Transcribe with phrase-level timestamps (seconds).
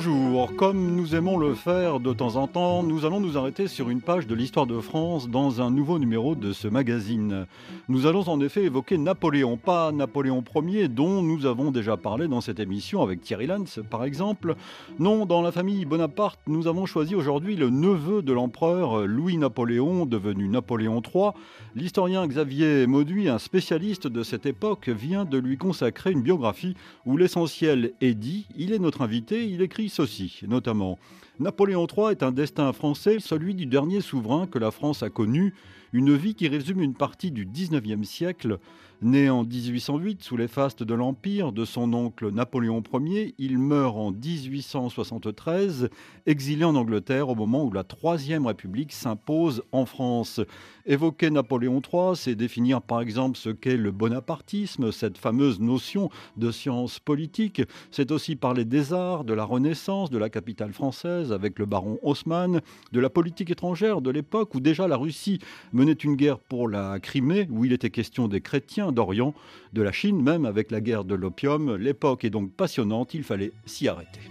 [0.00, 3.90] Bonjour, comme nous aimons le faire de temps en temps, nous allons nous arrêter sur
[3.90, 7.46] une page de l'histoire de France dans un nouveau numéro de ce magazine.
[7.88, 12.40] Nous allons en effet évoquer Napoléon, pas Napoléon Ier dont nous avons déjà parlé dans
[12.40, 14.54] cette émission avec Thierry Lance par exemple.
[14.98, 20.48] Non, dans la famille Bonaparte, nous avons choisi aujourd'hui le neveu de l'empereur Louis-Napoléon, devenu
[20.48, 21.30] Napoléon III.
[21.74, 26.76] L'historien Xavier Mauduit, un spécialiste de cette époque, vient de lui consacrer une biographie
[27.06, 28.46] où l'essentiel est dit.
[28.56, 30.98] Il est notre invité, il écrit ceci, notamment
[31.38, 35.54] Napoléon III est un destin français, celui du dernier souverain que la France a connu,
[35.92, 38.58] une vie qui résume une partie du 19e siècle.
[39.02, 43.96] Né en 1808 sous les fastes de l'Empire de son oncle Napoléon Ier, il meurt
[43.96, 45.88] en 1873,
[46.26, 50.42] exilé en Angleterre au moment où la Troisième République s'impose en France.
[50.90, 56.50] Évoquer Napoléon III, c'est définir par exemple ce qu'est le bonapartisme, cette fameuse notion de
[56.50, 57.62] science politique.
[57.92, 62.00] C'est aussi parler des arts, de la Renaissance, de la capitale française avec le baron
[62.02, 65.38] Haussmann, de la politique étrangère de l'époque où déjà la Russie
[65.72, 69.32] menait une guerre pour la Crimée, où il était question des chrétiens d'Orient,
[69.72, 71.76] de la Chine même avec la guerre de l'opium.
[71.76, 74.22] L'époque est donc passionnante, il fallait s'y arrêter.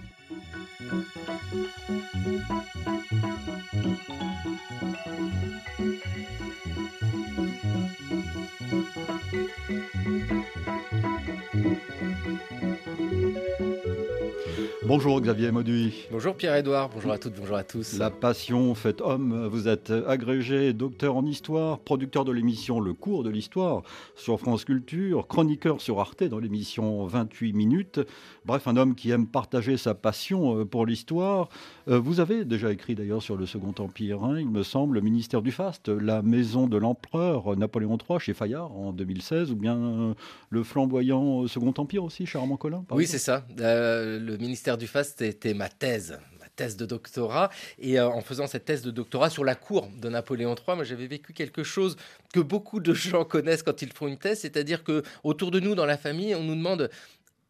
[14.90, 16.08] Bonjour Xavier Mauduit.
[16.12, 18.00] Bonjour Pierre-Edouard, bonjour à toutes, bonjour à tous.
[18.00, 23.24] La passion fait homme, vous êtes agrégé, docteur en histoire, producteur de l'émission Le cours
[23.24, 23.84] de l'histoire
[24.16, 28.00] sur France Culture, chroniqueur sur Arte dans l'émission 28 minutes.
[28.46, 31.50] Bref, un homme qui aime partager sa passion euh, pour l'histoire.
[31.88, 35.02] Euh, vous avez déjà écrit d'ailleurs sur le Second Empire, hein, il me semble, le
[35.02, 39.78] ministère du Faste, la maison de l'empereur Napoléon III chez Fayard en 2016, ou bien
[39.78, 40.14] euh,
[40.50, 43.46] le flamboyant Second Empire aussi, Charmant Collin Oui, c'est ça.
[43.60, 47.50] le ministère du faste, c'était ma thèse ma thèse de doctorat.
[47.78, 50.84] Et euh, en faisant cette thèse de doctorat sur la cour de Napoléon III, moi
[50.84, 51.96] j'avais vécu quelque chose
[52.34, 55.76] que beaucoup de gens connaissent quand ils font une thèse, c'est-à-dire que autour de nous,
[55.76, 56.90] dans la famille, on nous demande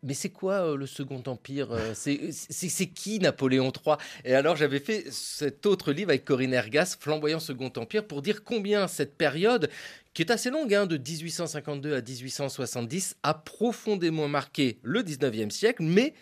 [0.02, 4.80] mais c'est quoi euh, le Second Empire euh, C'est qui Napoléon III Et alors j'avais
[4.80, 9.70] fait cet autre livre avec Corinne Ergas, Flamboyant Second Empire, pour dire combien cette période,
[10.14, 15.84] qui est assez longue, hein, de 1852 à 1870, a profondément marqué le 19e siècle,
[15.84, 16.14] mais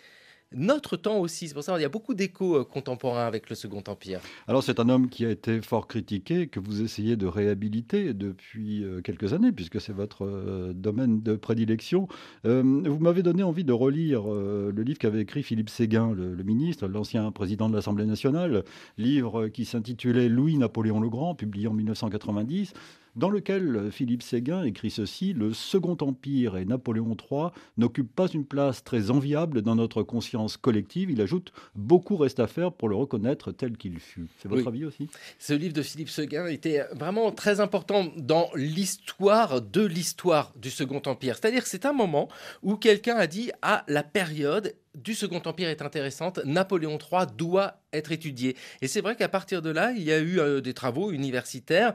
[0.54, 1.48] notre temps aussi.
[1.48, 4.20] C'est pour ça qu'il y a beaucoup d'échos euh, contemporains avec le Second Empire.
[4.46, 8.82] Alors c'est un homme qui a été fort critiqué, que vous essayez de réhabiliter depuis
[8.82, 12.08] euh, quelques années, puisque c'est votre euh, domaine de prédilection.
[12.44, 16.86] vous m'avez donné envie de relire le livre qu'avait écrit Philippe Séguin, le, le ministre,
[16.86, 18.64] l'ancien président de l'Assemblée nationale,
[18.96, 22.72] livre qui s'intitulait Louis-Napoléon le Grand, publié en 1990
[23.18, 28.28] dans lequel euh, Philippe Séguin écrit ceci Le Second Empire et Napoléon III n'occupent pas
[28.28, 31.10] une place très enviable dans notre conscience collective.
[31.10, 34.28] Il ajoute Beaucoup reste à faire pour le reconnaître tel qu'il fut.
[34.38, 35.08] C'est votre avis aussi?
[35.38, 41.02] Ce livre de Philippe Séguin était vraiment très important dans l'histoire de l'histoire du Second
[41.04, 41.36] Empire.
[41.36, 42.28] C'est-à-dire que c'est un moment
[42.62, 47.80] où quelqu'un a dit Ah, la période du Second Empire est intéressante, Napoléon III doit
[47.92, 48.56] être étudié.
[48.82, 51.94] Et c'est vrai qu'à partir de là, il y a eu euh, des travaux universitaires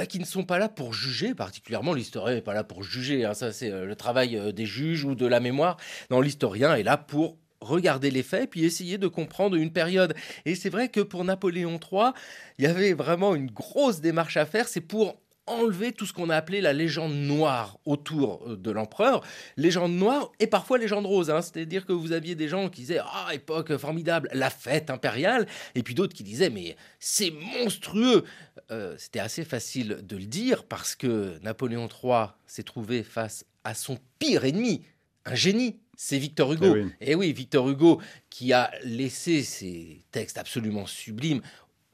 [0.00, 3.26] bah, qui ne sont pas là pour juger, particulièrement l'historien n'est pas là pour juger,
[3.26, 3.34] hein.
[3.34, 5.76] ça c'est euh, le travail euh, des juges ou de la mémoire.
[6.10, 10.14] Non, l'historien est là pour regarder les faits puis essayer de comprendre une période.
[10.46, 12.12] Et c'est vrai que pour Napoléon III,
[12.56, 16.30] il y avait vraiment une grosse démarche à faire, c'est pour enlever tout ce qu'on
[16.30, 19.22] a appelé la légende noire autour euh, de l'empereur.
[19.56, 21.30] Légende noire et parfois légende rose.
[21.30, 21.42] Hein.
[21.42, 25.46] C'est-à-dire que vous aviez des gens qui disaient Ah, époque formidable, la fête impériale.
[25.74, 28.24] Et puis d'autres qui disaient Mais c'est monstrueux.
[28.70, 33.74] Euh, c'était assez facile de le dire parce que Napoléon III s'est trouvé face à
[33.74, 34.82] son pire ennemi,
[35.24, 35.80] un génie.
[35.96, 36.76] C'est Victor Hugo.
[36.76, 37.30] Et eh oui.
[37.34, 38.00] Victor Hugo
[38.30, 41.42] qui a laissé ses textes absolument sublimes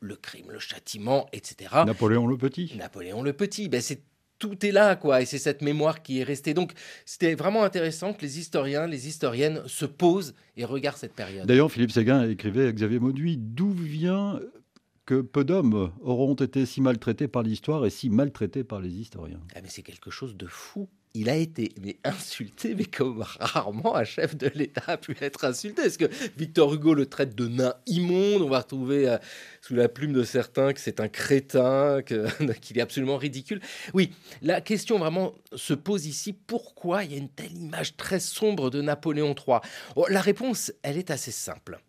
[0.00, 1.70] le crime, le châtiment, etc.
[1.86, 2.74] Napoléon le Petit.
[2.76, 4.02] Napoléon le Petit, ben c'est
[4.38, 6.52] tout est là, quoi, et c'est cette mémoire qui est restée.
[6.52, 6.72] Donc,
[7.04, 11.46] c'était vraiment intéressant que les historiens, les historiennes se posent et regardent cette période.
[11.46, 14.38] D'ailleurs, Philippe Séguin écrivait à Xavier Mauduit D'où vient
[15.06, 19.40] que peu d'hommes auront été si maltraités par l'histoire et si maltraités par les historiens?
[19.54, 23.96] Ah, Mais c'est quelque chose de fou il a été mais insulté, mais comme rarement
[23.96, 25.82] un chef de l'État a pu être insulté.
[25.82, 28.42] Est-ce que Victor Hugo le traite de nain immonde?
[28.42, 29.18] On va retrouver euh,
[29.62, 32.02] sous la plume de certains que c'est un crétin,
[32.60, 33.60] qu'il est absolument ridicule.
[33.94, 38.20] Oui, la question vraiment se pose ici pourquoi il y a une telle image très
[38.20, 39.58] sombre de Napoléon III
[40.10, 41.80] La réponse, elle est assez simple.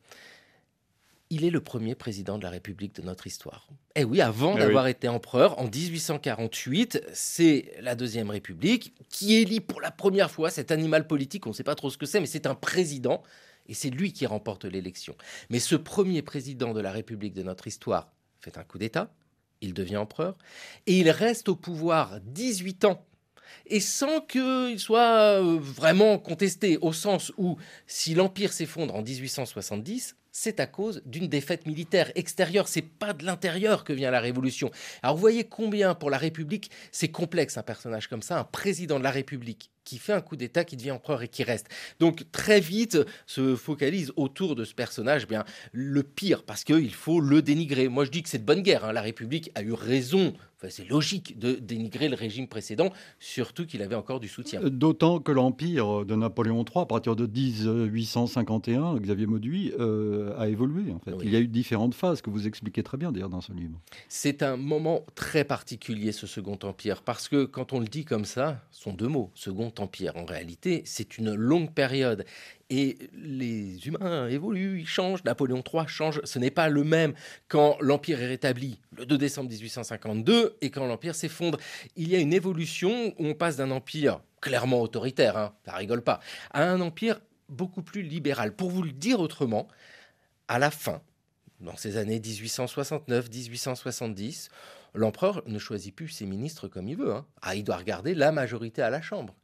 [1.29, 3.67] Il est le premier président de la République de notre histoire.
[3.95, 9.59] Eh oui, avant eh d'avoir été empereur, en 1848, c'est la Deuxième République qui élit
[9.59, 12.19] pour la première fois cet animal politique, on ne sait pas trop ce que c'est,
[12.19, 13.23] mais c'est un président,
[13.67, 15.15] et c'est lui qui remporte l'élection.
[15.49, 19.11] Mais ce premier président de la République de notre histoire fait un coup d'État,
[19.61, 20.37] il devient empereur,
[20.85, 23.03] et il reste au pouvoir 18 ans
[23.65, 30.15] et sans qu'il soit euh, vraiment contesté, au sens où si l'Empire s'effondre en 1870,
[30.39, 32.67] c'est à cause d'une défaite militaire extérieure.
[32.67, 34.69] C'est pas de l'intérieur que vient la révolution.
[35.01, 38.99] Alors vous voyez combien pour la République c'est complexe un personnage comme ça, un président
[38.99, 41.67] de la République qui fait un coup d'État, qui devient empereur et qui reste.
[42.01, 46.93] Donc très vite se focalise autour de ce personnage, eh bien le pire, parce qu'il
[46.93, 47.87] faut le dénigrer.
[47.87, 48.83] Moi je dis que c'est de bonne guerre.
[48.83, 48.91] Hein.
[48.91, 50.33] La République a eu raison
[50.69, 54.61] c'est logique de dénigrer le régime précédent, surtout qu'il avait encore du soutien.
[54.63, 60.47] Euh, d'autant que l'empire de Napoléon III, à partir de 1851, Xavier Mauduit, euh, a
[60.47, 60.91] évolué.
[60.91, 61.11] En fait.
[61.23, 63.79] Il y a eu différentes phases que vous expliquez très bien d'ailleurs dans ce livre.
[64.09, 68.25] C'est un moment très particulier, ce Second Empire, parce que quand on le dit comme
[68.25, 70.15] ça, ce sont deux mots, Second Empire.
[70.15, 72.25] En réalité, c'est une longue période.
[72.69, 75.23] Et les humains évoluent, ils changent.
[75.23, 76.21] Napoléon III change.
[76.23, 77.13] Ce n'est pas le même
[77.47, 81.57] quand l'Empire est rétabli le 2 décembre 1852 et quand l'Empire s'effondre.
[81.95, 86.03] Il y a une évolution où on passe d'un empire clairement autoritaire, hein, ça rigole
[86.03, 86.19] pas,
[86.51, 87.19] à un empire
[87.49, 88.55] beaucoup plus libéral.
[88.55, 89.67] Pour vous le dire autrement,
[90.47, 91.01] à la fin,
[91.59, 94.49] dans ces années 1869-1870,
[94.93, 97.13] l'empereur ne choisit plus ses ministres comme il veut.
[97.13, 97.25] Hein.
[97.41, 99.35] Ah, il doit regarder la majorité à la Chambre.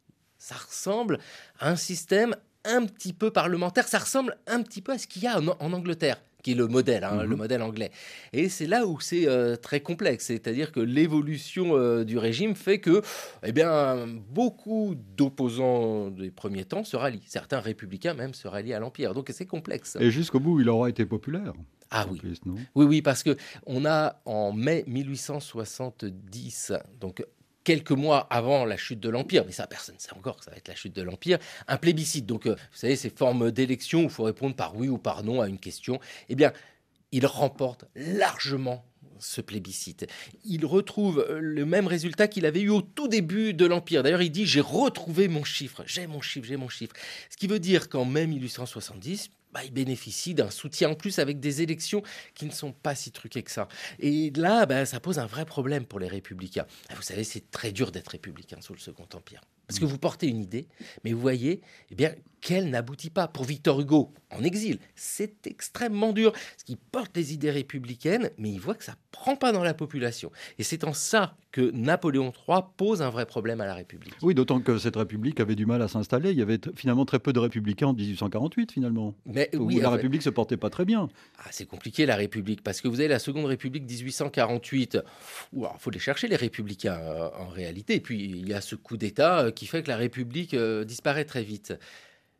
[0.43, 1.19] Ça ressemble
[1.57, 2.35] à un système
[2.65, 3.87] un petit peu parlementaire.
[3.87, 6.67] Ça ressemble un petit peu à ce qu'il y a en, Angleterre qui est le
[6.67, 7.37] modèle, hein, le mhm.
[7.37, 7.91] modèle anglais.
[8.33, 12.79] Et c'est là où c'est euh, très complexe, c'est-à-dire que l'évolution euh, du régime fait
[12.79, 13.01] que,
[13.43, 17.23] eh bien, beaucoup d'opposants des premiers temps se rallient.
[17.25, 19.13] Certains républicains même se rallient à l'empire.
[19.13, 19.95] Donc c'est complexe.
[20.01, 21.53] Et jusqu'au bout, il aura été populaire.
[21.89, 22.19] Ah oui.
[22.75, 27.23] oui, oui, parce que on a en mai 1870, donc
[27.63, 30.51] quelques mois avant la chute de l'Empire, mais ça, personne ne sait encore que ça
[30.51, 32.25] va être la chute de l'Empire, un plébiscite.
[32.25, 35.23] Donc, euh, vous savez, ces formes d'élection où il faut répondre par oui ou par
[35.23, 35.99] non à une question.
[36.29, 36.51] Eh bien,
[37.11, 38.85] il remporte largement
[39.19, 40.05] ce plébiscite.
[40.43, 44.03] Il retrouve euh, le même résultat qu'il avait eu au tout début de l'Empire.
[44.03, 46.93] D'ailleurs, il dit J'ai retrouvé mon chiffre, j'ai mon chiffre, j'ai mon chiffre.
[47.29, 51.39] Ce qui veut dire qu'en mai 1870, bah, il bénéficie d'un soutien en plus avec
[51.39, 52.01] des élections
[52.33, 53.67] qui ne sont pas si truquées que ça.
[53.99, 56.65] Et là, bah, ça pose un vrai problème pour les républicains.
[56.95, 59.41] Vous savez, c'est très dur d'être républicain sous le Second Empire.
[59.67, 60.67] Parce que vous portez une idée,
[61.03, 62.13] mais vous voyez eh bien,
[62.43, 63.27] qu'elle n'aboutit pas.
[63.27, 66.33] Pour Victor Hugo, en exil, c'est extrêmement dur.
[66.33, 69.73] Parce qu'il porte les idées républicaines, mais il voit que ça prend pas dans la
[69.73, 70.31] population.
[70.59, 74.15] Et c'est en ça que Napoléon III pose un vrai problème à la République.
[74.23, 76.31] Oui, d'autant que cette République avait du mal à s'installer.
[76.31, 79.13] Il y avait finalement très peu de républicains en 1848, finalement.
[79.25, 81.09] Mais oui, la République se portait pas très bien.
[81.37, 84.97] Ah, c'est compliqué la République, parce que vous avez la Seconde République 1848.
[85.53, 87.95] Il faut les chercher les républicains euh, en réalité.
[87.95, 90.83] Et puis il y a ce coup d'État euh, qui fait que la République euh,
[90.83, 91.73] disparaît très vite.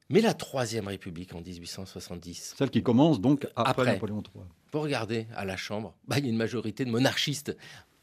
[0.09, 2.55] Mais la Troisième République en 1870.
[2.57, 4.43] Celle qui commence donc après, Napoléon III.
[4.71, 7.55] Vous regardez à la Chambre, bah, il y a une majorité de monarchistes.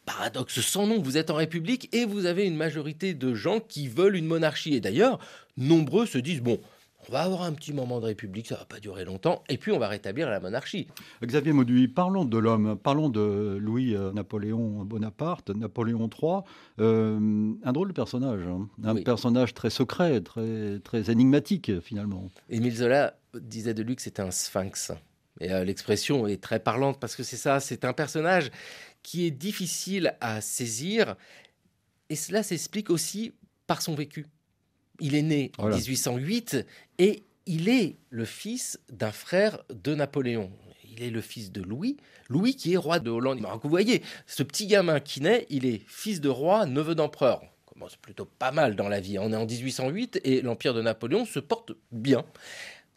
[0.07, 3.87] Paradoxe sans nom, vous êtes en République et vous avez une majorité de gens qui
[3.87, 4.75] veulent une monarchie.
[4.75, 5.19] Et d'ailleurs,
[5.57, 6.61] nombreux se disent, bon,
[7.09, 9.73] on va avoir un petit moment de république, ça va pas durer longtemps, et puis
[9.73, 10.87] on va rétablir la monarchie.
[11.25, 16.41] Xavier Mauduit, parlons de l'homme, parlons de Louis-Napoléon euh, Bonaparte, Napoléon III,
[16.81, 18.69] euh, un drôle de personnage, hein.
[18.85, 22.31] un personnage très secret, très, très énigmatique finalement.
[22.49, 24.93] Émile Zola disait de lui que c'était un sphinx.
[25.41, 28.51] Et euh, l'expression est très parlante parce que c'est ça, c'est un personnage
[29.03, 31.17] qui est difficile à saisir,
[32.11, 33.33] et cela s'explique aussi
[33.67, 34.27] par son vécu.
[35.01, 36.67] Il est né en 1808
[36.99, 40.51] et il est le fils d'un frère de Napoléon.
[40.93, 41.97] Il est le fils de Louis,
[42.29, 43.41] Louis qui est roi de Hollande.
[43.63, 47.43] vous voyez, ce petit gamin qui naît, il est fils de roi, neveu d'empereur.
[47.65, 49.19] commence plutôt pas mal dans la vie.
[49.19, 52.25] On est en 1808 et l'empire de Napoléon se porte bien.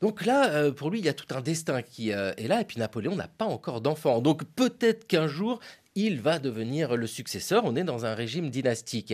[0.01, 2.59] Donc là, euh, pour lui, il y a tout un destin qui euh, est là,
[2.59, 4.19] et puis Napoléon n'a pas encore d'enfant.
[4.19, 5.61] Donc peut-être qu'un jour,
[5.95, 7.63] il va devenir le successeur.
[7.63, 9.13] On est dans un régime dynastique.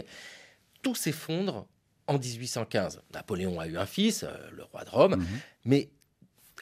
[0.82, 1.68] Tout s'effondre
[2.10, 3.02] en 1815.
[3.14, 5.26] Napoléon a eu un fils, euh, le roi de Rome, mhm.
[5.66, 5.90] mais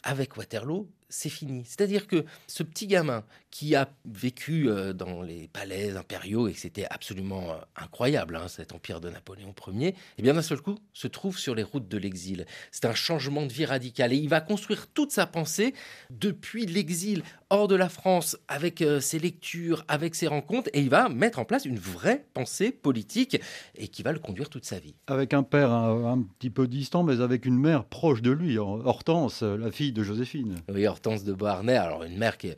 [0.04, 1.64] avec Waterloo, c'est fini.
[1.66, 3.24] C'est-à-dire que ce petit gamin
[3.58, 8.48] qui a vécu euh, dans les palais impériaux et que c'était absolument euh, incroyable, hein,
[8.48, 11.88] cet empire de Napoléon Ier, eh bien d'un seul coup se trouve sur les routes
[11.88, 12.46] de l'exil.
[12.72, 15.74] C'est un changement de vie radical et il va construire toute sa pensée
[16.12, 20.92] depuis l'exil hors de la France avec euh, ses lectures, avec ses rencontres et il
[20.92, 23.42] va mettre en place une vraie pensée politique
[23.74, 24.94] et qui va le conduire toute sa vie.
[25.08, 29.42] Avec un père un, petit peu distant mais avec une mère proche de lui, Hortense,
[29.42, 30.58] la fille de Joséphine.
[30.72, 32.58] Oui, Hortense de Beauharnais, alors une mère qui est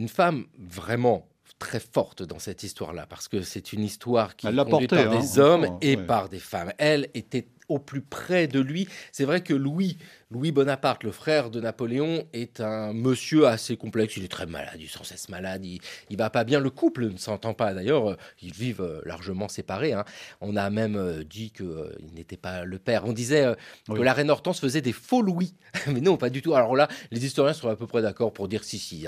[0.00, 1.28] une femme vraiment
[1.58, 5.38] très forte dans cette histoire-là, parce que c'est une histoire qui est conduite par des
[5.38, 6.72] hein, hommes et par des femmes.
[6.78, 8.88] Elle était au plus près de lui.
[9.12, 9.98] C'est vrai que Louis
[10.32, 14.16] Louis Bonaparte, le frère de Napoléon, est un monsieur assez complexe.
[14.16, 15.64] Il est très malade, il est sans cesse malade.
[15.64, 16.60] Il, il va pas bien.
[16.60, 17.74] Le couple ne s'entend pas.
[17.74, 19.92] D'ailleurs, euh, ils vivent euh, largement séparés.
[19.92, 20.04] Hein.
[20.40, 21.66] On a même euh, dit qu'il
[22.14, 23.06] n'était pas le père.
[23.06, 23.56] On disait
[23.88, 25.52] que la reine Hortense faisait des faux Louis.
[25.88, 26.54] Mais non, pas du tout.
[26.54, 29.06] Alors là, les historiens sont à peu près d'accord pour dire si, si,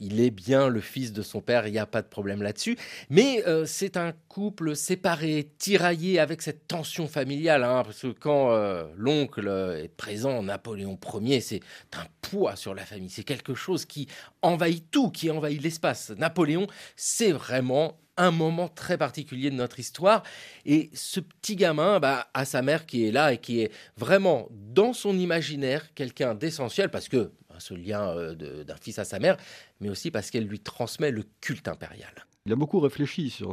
[0.00, 1.68] il est bien le fils de son père.
[1.68, 2.76] Il n'y a pas de problème là-dessus.
[3.08, 7.62] Mais c'est un couple séparé, tiraillé avec cette tension familiale.
[7.62, 8.50] Hein, parce que quand
[8.96, 9.46] l'oncle
[9.80, 11.60] est présent, on a Napoléon Ier, c'est
[11.92, 14.08] un poids sur la famille, c'est quelque chose qui
[14.40, 16.10] envahit tout, qui envahit l'espace.
[16.16, 20.22] Napoléon, c'est vraiment un moment très particulier de notre histoire.
[20.64, 24.48] Et ce petit gamin bah, a sa mère qui est là et qui est vraiment
[24.50, 29.18] dans son imaginaire quelqu'un d'essentiel parce que bah, ce lien euh, d'un fils à sa
[29.18, 29.36] mère,
[29.80, 32.14] mais aussi parce qu'elle lui transmet le culte impérial.
[32.46, 33.52] Il a beaucoup réfléchi sur,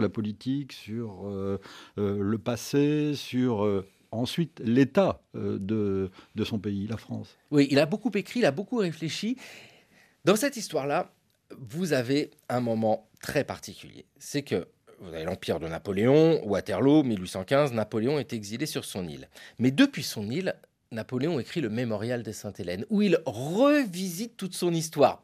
[0.00, 1.58] la politique, sur euh,
[1.98, 3.82] euh, le passé, sur
[4.14, 7.36] ensuite l'état euh, de, de son pays, la France.
[7.50, 9.36] Oui, il a beaucoup écrit, il a beaucoup réfléchi.
[10.24, 11.10] Dans cette histoire-là,
[11.58, 14.06] vous avez un moment très particulier.
[14.18, 14.66] C'est que
[15.00, 19.28] vous avez l'empire de Napoléon, Waterloo, 1815, Napoléon est exilé sur son île.
[19.58, 20.54] Mais depuis son île,
[20.92, 25.22] Napoléon écrit le Mémorial de Sainte-Hélène, où il revisite toute son histoire.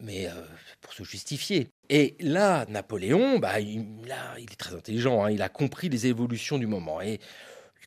[0.00, 0.32] Mais euh,
[0.80, 1.68] pour se justifier.
[1.88, 3.86] Et là, Napoléon, bah, il,
[4.38, 7.00] il est très intelligent, hein, il a compris les évolutions du moment.
[7.00, 7.20] Et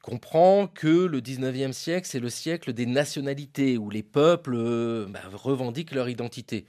[0.07, 5.19] comprend que le 19e siècle, c'est le siècle des nationalités, où les peuples euh, bah,
[5.33, 6.65] revendiquent leur identité.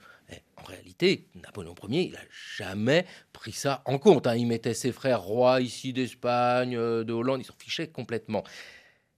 [0.57, 2.19] en réalité, Napoléon Ier, il n'a
[2.57, 4.27] jamais pris ça en compte.
[4.27, 4.35] Hein.
[4.35, 8.43] Il mettait ses frères rois ici d'Espagne, euh, de Hollande, il s'en fichait complètement.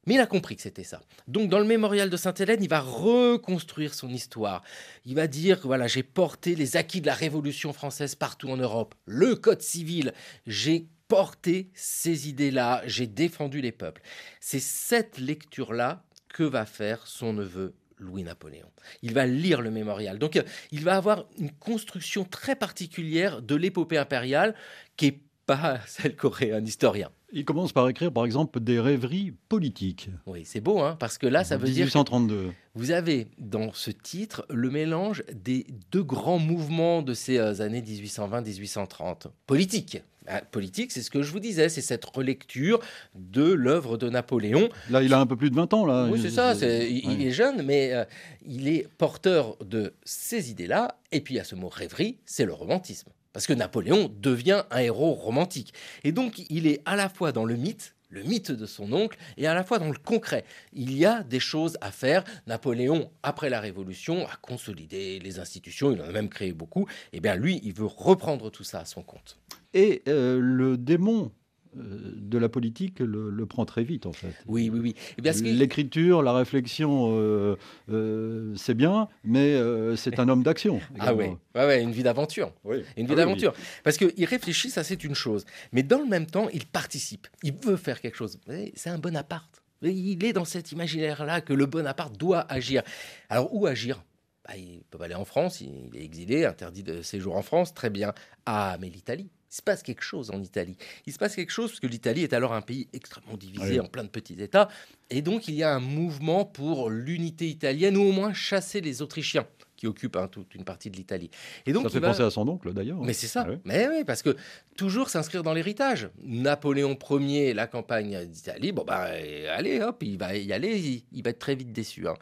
[0.05, 1.01] Mais il a compris que c'était ça.
[1.27, 4.61] Donc, dans le mémorial de Sainte-Hélène, il va reconstruire son histoire.
[5.03, 8.93] Il va dire voilà, j'ai porté les acquis de la Révolution française partout en Europe.
[9.05, 10.13] Le Code civil,
[10.45, 14.01] j'ai porté ces idées-là, j'ai défendu les peuples.
[14.39, 18.71] C'est cette lecture-là que va faire son neveu Louis-Napoléon.
[19.01, 20.19] Il va lire le mémorial.
[20.19, 24.55] Donc euh, il va avoir une construction très particulière de l'épopée impériale
[24.95, 27.09] qui est pas celle qu'aurait un historien.
[27.33, 30.09] Il commence par écrire, par exemple, des rêveries politiques.
[30.25, 32.43] Oui, c'est beau, hein, parce que là, ça veut 1832.
[32.43, 32.53] dire.
[32.75, 37.81] vous avez dans ce titre le mélange des deux grands mouvements de ces euh, années
[37.81, 39.27] 1820-1830.
[39.45, 40.01] Politique.
[40.27, 42.79] Ah, politique, c'est ce que je vous disais, c'est cette relecture
[43.15, 44.69] de l'œuvre de Napoléon.
[44.91, 45.85] Là, il a un peu plus de 20 ans.
[45.85, 46.07] Là.
[46.11, 48.05] Oui, c'est ça, il, est jeune, mais euh,
[48.45, 50.99] il est porteur de ces idées-là.
[51.11, 53.09] Et puis, à ce mot rêverie, c'est le romantisme.
[53.33, 55.73] Parce que Napoléon devient un héros romantique.
[56.03, 59.17] Et donc, il est à la fois dans le mythe, le mythe de son oncle,
[59.37, 60.43] et à la fois dans le concret.
[60.73, 62.23] Il y a des choses à faire.
[62.45, 66.87] Napoléon, après la Révolution, a consolidé les institutions, il en a même créé beaucoup.
[67.11, 69.37] Et eh bien lui, il veut reprendre tout ça à son compte.
[69.73, 71.31] Et euh, le démon
[71.77, 74.33] euh, de la politique le, prend très vite, en fait.
[74.47, 74.95] Oui, oui, oui.
[75.17, 79.57] Eh l'écriture, la réflexion, euh, c'est bien, mais
[79.95, 80.81] c'est un homme d'action.
[80.99, 82.53] Ah oui, ouais, une vie d'aventure.
[82.63, 82.83] Oui.
[82.97, 83.53] Une vie ah d'aventure.
[83.83, 85.45] Parce qu'il réfléchit, ça c'est une chose.
[85.71, 87.27] Mais dans le même temps, il participe.
[87.43, 88.39] Il veut faire quelque chose.
[88.75, 89.61] C'est un Bonaparte.
[89.83, 92.83] Il est dans cet imaginaire-là que le Bonaparte doit agir.
[93.29, 94.03] Alors, où agir?
[94.47, 97.89] Bah, Il peut aller en France, il est exilé, interdit de séjour en France, très
[97.89, 98.13] bien.
[98.45, 100.77] Ah, mais l'Italie il se passe quelque chose en Italie.
[101.05, 103.87] Il se passe quelque chose parce que l'Italie est alors un pays extrêmement divisé en
[103.87, 104.69] plein de petits États.
[105.09, 109.01] Et donc, il y a un mouvement pour l'unité italienne ou au moins chasser les
[109.01, 111.29] Autrichiens qui occupent hein, toute une partie de l'Italie.
[111.65, 113.01] Et donc, ça fait penser à son oncle d'ailleurs.
[113.01, 113.45] Mais c'est ça.
[113.45, 114.37] Ah Mais oui, parce que
[114.77, 116.09] toujours s'inscrire dans l'héritage.
[116.23, 119.09] Napoléon Ier, la campagne d'Italie, bon bah
[119.53, 122.07] allez, hop, il va y aller, il, va être très vite déçu.
[122.07, 122.13] Hein.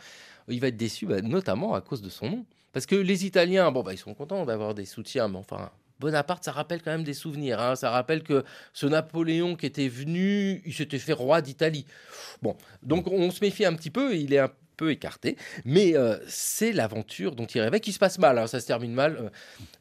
[0.48, 2.46] Il va être déçu, bah, notamment à cause de son nom.
[2.72, 6.44] Parce que les Italiens, bon bah ils sont contents d'avoir des soutiens, mais enfin Bonaparte,
[6.44, 7.60] ça rappelle quand même des souvenirs.
[7.60, 7.75] Hein.
[7.75, 11.86] Ça rappelle que ce Napoléon qui était venu, il s'était fait roi d'Italie.
[12.41, 14.15] Bon, donc on se méfie un petit peu.
[14.15, 18.18] Il est un peu écarté, mais euh, c'est l'aventure dont il rêvait qui se passe
[18.18, 18.38] mal.
[18.38, 18.48] Hein.
[18.48, 19.29] ça se termine mal.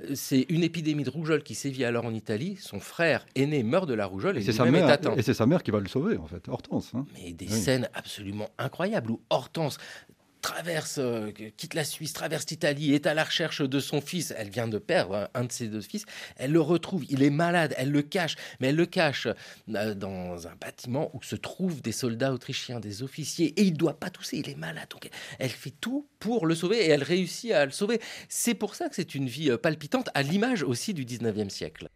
[0.00, 2.58] Euh, c'est une épidémie de rougeole qui sévit alors en Italie.
[2.60, 4.98] Son frère aîné meurt de la rougeole et, c'est sa mère.
[5.16, 6.90] Et c'est sa mère qui va le sauver en fait, Hortense.
[6.94, 7.06] Hein.
[7.14, 9.78] Mais des scènes absolument incroyables où Hortense
[10.40, 14.32] traverse, euh, quitte la Suisse, traverse l'Italie, est à la recherche de son fils.
[14.36, 16.04] Elle vient de perdre un de ses deux fils.
[16.36, 17.04] Elle le retrouve.
[17.08, 17.74] Il est malade.
[17.76, 18.36] Elle le cache.
[18.60, 19.28] Mais elle le cache
[19.74, 23.54] euh, dans un bâtiment où se trouvent des soldats autrichiens, des officiers.
[23.60, 24.38] Et il doit pas tousser.
[24.38, 24.88] Il est malade.
[24.90, 28.00] Donc elle fait tout pour le sauver et elle réussit à le sauver.
[28.28, 31.88] C'est pour ça que c'est une vie euh, palpitante, à l'image aussi du 19e siècle.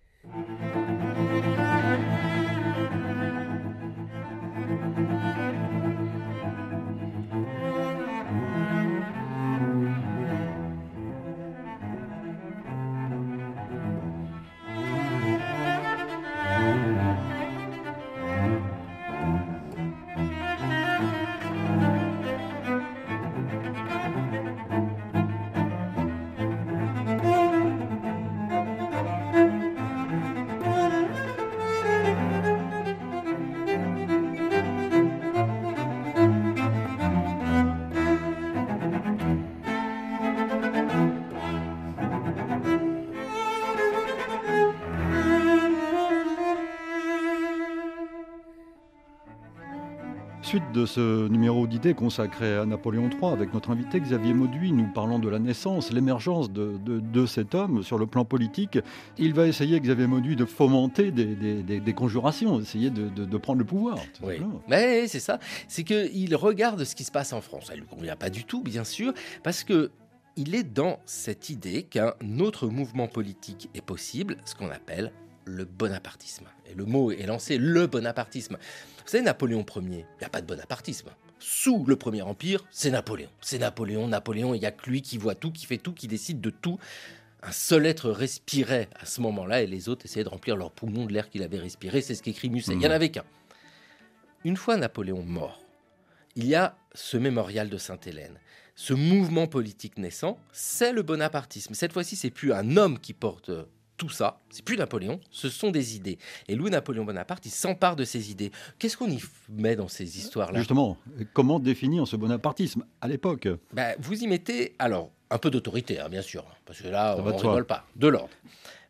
[50.72, 54.86] Suite de ce numéro d'idées consacré à Napoléon III avec notre invité Xavier Mauduit, nous
[54.92, 58.78] parlons de la naissance, l'émergence de, cet homme sur le plan politique.
[59.18, 63.98] Il va essayer, Xavier Mauduit, de fomenter des, conjurations, essayer de, prendre le pouvoir.
[64.22, 65.38] Oui, mais c'est ça.
[65.68, 67.66] C'est qu'il regarde ce qui se passe en France.
[67.66, 69.12] Ça ne lui convient pas du tout, bien sûr,
[69.42, 69.90] parce que
[70.36, 75.12] il est dans cette idée qu'un autre mouvement politique est possible, ce qu'on appelle
[75.44, 76.46] le bonapartisme.
[76.70, 78.56] Et le mot est lancé, le bonapartisme.
[79.04, 81.10] Vous savez, Napoléon Ier, il n'y a pas de bonapartisme.
[81.38, 83.28] Sous le Premier Empire, c'est Napoléon.
[83.40, 86.06] C'est Napoléon, Napoléon, il n'y a que lui qui voit tout, qui fait tout, qui
[86.06, 86.78] décide de tout.
[87.42, 91.04] Un seul être respirait à ce moment-là et les autres essayaient de remplir leurs poumons
[91.06, 92.00] de l'air qu'il avait respiré.
[92.00, 92.72] C'est ce qu'écrit Musset.
[92.72, 92.92] Il n'y en mmh.
[92.92, 93.24] avait qu'un.
[94.44, 95.60] Une fois Napoléon mort,
[96.36, 98.38] il y a ce mémorial de Sainte-Hélène.
[98.76, 101.74] Ce mouvement politique naissant, c'est le bonapartisme.
[101.74, 103.50] Cette fois-ci, c'est plus un homme qui porte
[104.02, 106.18] tout ça, c'est plus Napoléon, ce sont des idées.
[106.48, 108.50] Et Louis-Napoléon Bonaparte, il s'empare de ces idées.
[108.78, 110.58] Qu'est-ce qu'on y met dans ces histoires-là?
[110.58, 110.96] Justement,
[111.32, 113.48] comment définir ce bonapartisme à l'époque?
[113.72, 117.24] Ben, Vous y mettez, alors, un peu d'autorité, hein, bien sûr, parce que là, on
[117.24, 118.34] ne rigole pas, de l'ordre.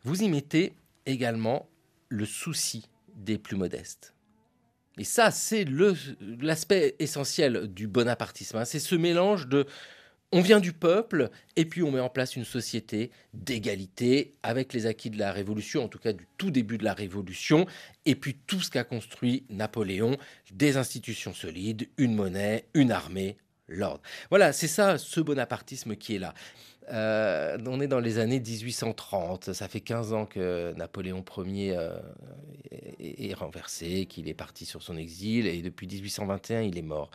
[0.02, 0.72] Vous y mettez
[1.04, 1.68] également
[2.08, 4.14] le souci des plus modestes.
[4.96, 5.66] Et ça, c'est
[6.40, 8.56] l'aspect essentiel du bonapartisme.
[8.56, 8.64] Hein.
[8.64, 9.66] C'est ce mélange de
[10.32, 14.86] on vient du peuple et puis on met en place une société d'égalité avec les
[14.86, 17.66] acquis de la Révolution, en tout cas du tout début de la Révolution,
[18.06, 20.16] et puis tout ce qu'a construit Napoléon,
[20.50, 23.36] des institutions solides, une monnaie, une armée,
[23.68, 24.00] l'ordre.
[24.30, 26.34] Voilà, c'est ça ce bonapartisme qui est là.
[26.90, 31.96] Euh, on est dans les années 1830, ça fait 15 ans que Napoléon Ier euh,
[32.98, 37.10] est renversé, qu'il est parti sur son exil, et depuis 1821, il est mort.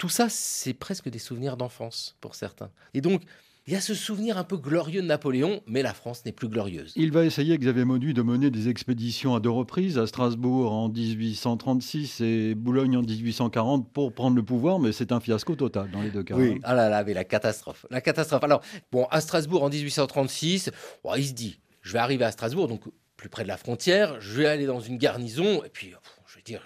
[0.00, 2.70] Tout ça, c'est presque des souvenirs d'enfance pour certains.
[2.94, 3.20] Et donc,
[3.66, 6.48] il y a ce souvenir un peu glorieux de Napoléon, mais la France n'est plus
[6.48, 6.94] glorieuse.
[6.96, 10.88] Il va essayer, Xavier Mauduit, de mener des expéditions à deux reprises, à Strasbourg en
[10.88, 16.00] 1836 et Boulogne en 1840 pour prendre le pouvoir, mais c'est un fiasco total dans
[16.00, 16.34] les deux cas.
[16.34, 17.84] Oui, ah là là, mais la catastrophe.
[17.90, 18.42] La catastrophe.
[18.42, 20.70] Alors, bon, à Strasbourg en 1836,
[21.18, 22.84] il se dit, je vais arriver à Strasbourg, donc
[23.18, 25.92] plus près de la frontière, je vais aller dans une garnison, et puis,
[26.26, 26.62] je vais dire,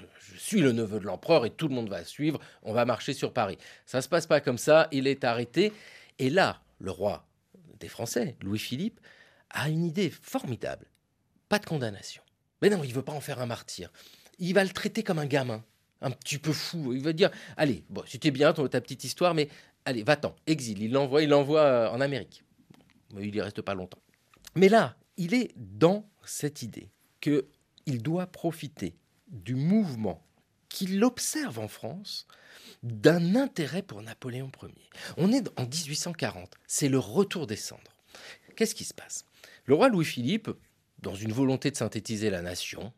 [0.54, 3.32] suis le neveu de l'empereur et tout le monde va suivre, on va marcher sur
[3.32, 3.58] Paris.
[3.86, 5.72] Ça ne se passe pas comme ça, il est arrêté.
[6.20, 7.26] Et là, le roi
[7.80, 9.00] des Français, Louis-Philippe,
[9.50, 10.86] a une idée formidable.
[11.48, 12.22] Pas de condamnation.
[12.62, 13.90] Mais non, il veut pas en faire un martyr.
[14.38, 15.64] Il va le traiter comme un gamin,
[16.00, 16.92] un petit peu fou.
[16.92, 19.48] Il va dire, allez, bon, c'était bien ta petite histoire, mais
[19.84, 20.82] allez, va-t'en, exil.
[20.82, 22.44] Il l'envoie, il l'envoie euh, en Amérique.
[23.18, 24.00] Il y reste pas longtemps.
[24.54, 26.90] Mais là, il est dans cette idée
[27.20, 27.48] que
[27.86, 28.96] il doit profiter
[29.28, 30.24] du mouvement
[30.74, 32.26] qu'il observe en France
[32.82, 34.74] d'un intérêt pour Napoléon Ier.
[35.16, 37.94] On est en 1840, c'est le retour des cendres.
[38.56, 39.24] Qu'est-ce qui se passe?
[39.66, 40.50] Le roi Louis-Philippe,
[40.98, 42.92] dans une volonté de synthétiser la nation,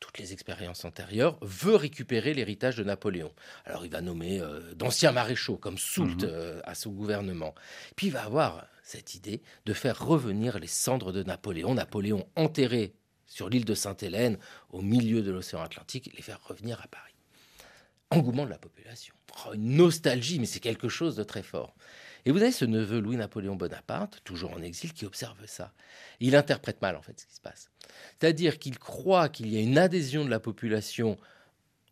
[0.00, 3.32] toutes les expériences antérieures, veut récupérer l'héritage de Napoléon.
[3.64, 6.28] Alors il va nommer euh, d'anciens maréchaux comme Soult mhm.
[6.30, 7.54] euh, à son gouvernement.
[7.96, 12.92] Puis il va avoir cette idée de faire revenir les cendres de Napoléon, Napoléon enterré
[13.26, 14.38] sur l'île de Sainte-Hélène,
[14.70, 17.13] au milieu de l'océan Atlantique, les faire revenir à Paris.
[18.14, 19.14] Engouement de la population.
[19.46, 21.74] Oh, une nostalgie, mais c'est quelque chose de très fort.
[22.26, 25.72] Et vous avez ce neveu Louis-Napoléon Bonaparte, toujours en exil, qui observe ça.
[26.20, 27.70] Il interprète mal, en fait, ce qui se passe.
[28.18, 31.18] C'est-à-dire qu'il croit qu'il y a une adhésion de la population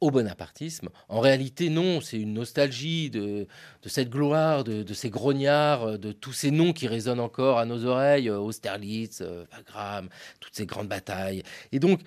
[0.00, 0.88] au bonapartisme.
[1.08, 3.46] En réalité, non, c'est une nostalgie de,
[3.86, 8.28] cette gloire, de, ces grognards, de tous ces noms qui résonnent encore à nos oreilles,
[8.28, 10.08] euh, Austerlitz, euh, Wagram,
[10.40, 11.44] toutes ces grandes batailles.
[11.70, 12.00] Et donc,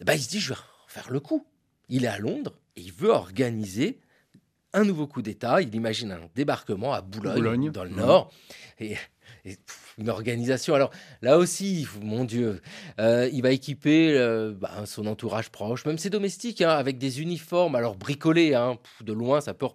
[0.00, 1.44] bah, il se dit, je vais faire le coup.
[1.88, 4.00] Il est à Londres et il veut organiser
[4.72, 5.60] un nouveau coup d'État.
[5.60, 8.32] Il imagine un débarquement à Boulogne, dans le Nord.
[8.78, 8.96] Et
[9.98, 10.74] une organisation.
[10.74, 10.90] Alors
[11.22, 12.60] là aussi, mon Dieu,
[12.98, 17.20] euh, il va équiper euh, bah, son entourage proche, même ses domestiques, hein, avec des
[17.20, 17.74] uniformes.
[17.74, 19.66] Alors bricolés, hein, de loin, ça peut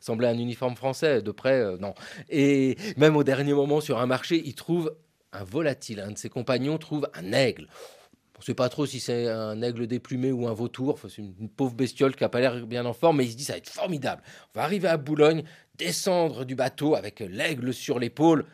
[0.00, 1.94] sembler un uniforme français, de près, euh, non.
[2.28, 4.94] Et même au dernier moment, sur un marché, il trouve
[5.32, 6.00] un volatile.
[6.00, 7.68] Un de ses compagnons trouve un aigle.
[8.40, 10.98] On ne sait pas trop si c'est un aigle déplumé ou un vautour.
[11.10, 13.44] c'est une, pauvre bestiole qui n'a pas l'air bien en forme, mais il se dit
[13.44, 14.22] ça va être formidable.
[14.54, 15.44] On va arriver à Boulogne,
[15.76, 18.46] descendre du bateau avec l'aigle sur l'épaule.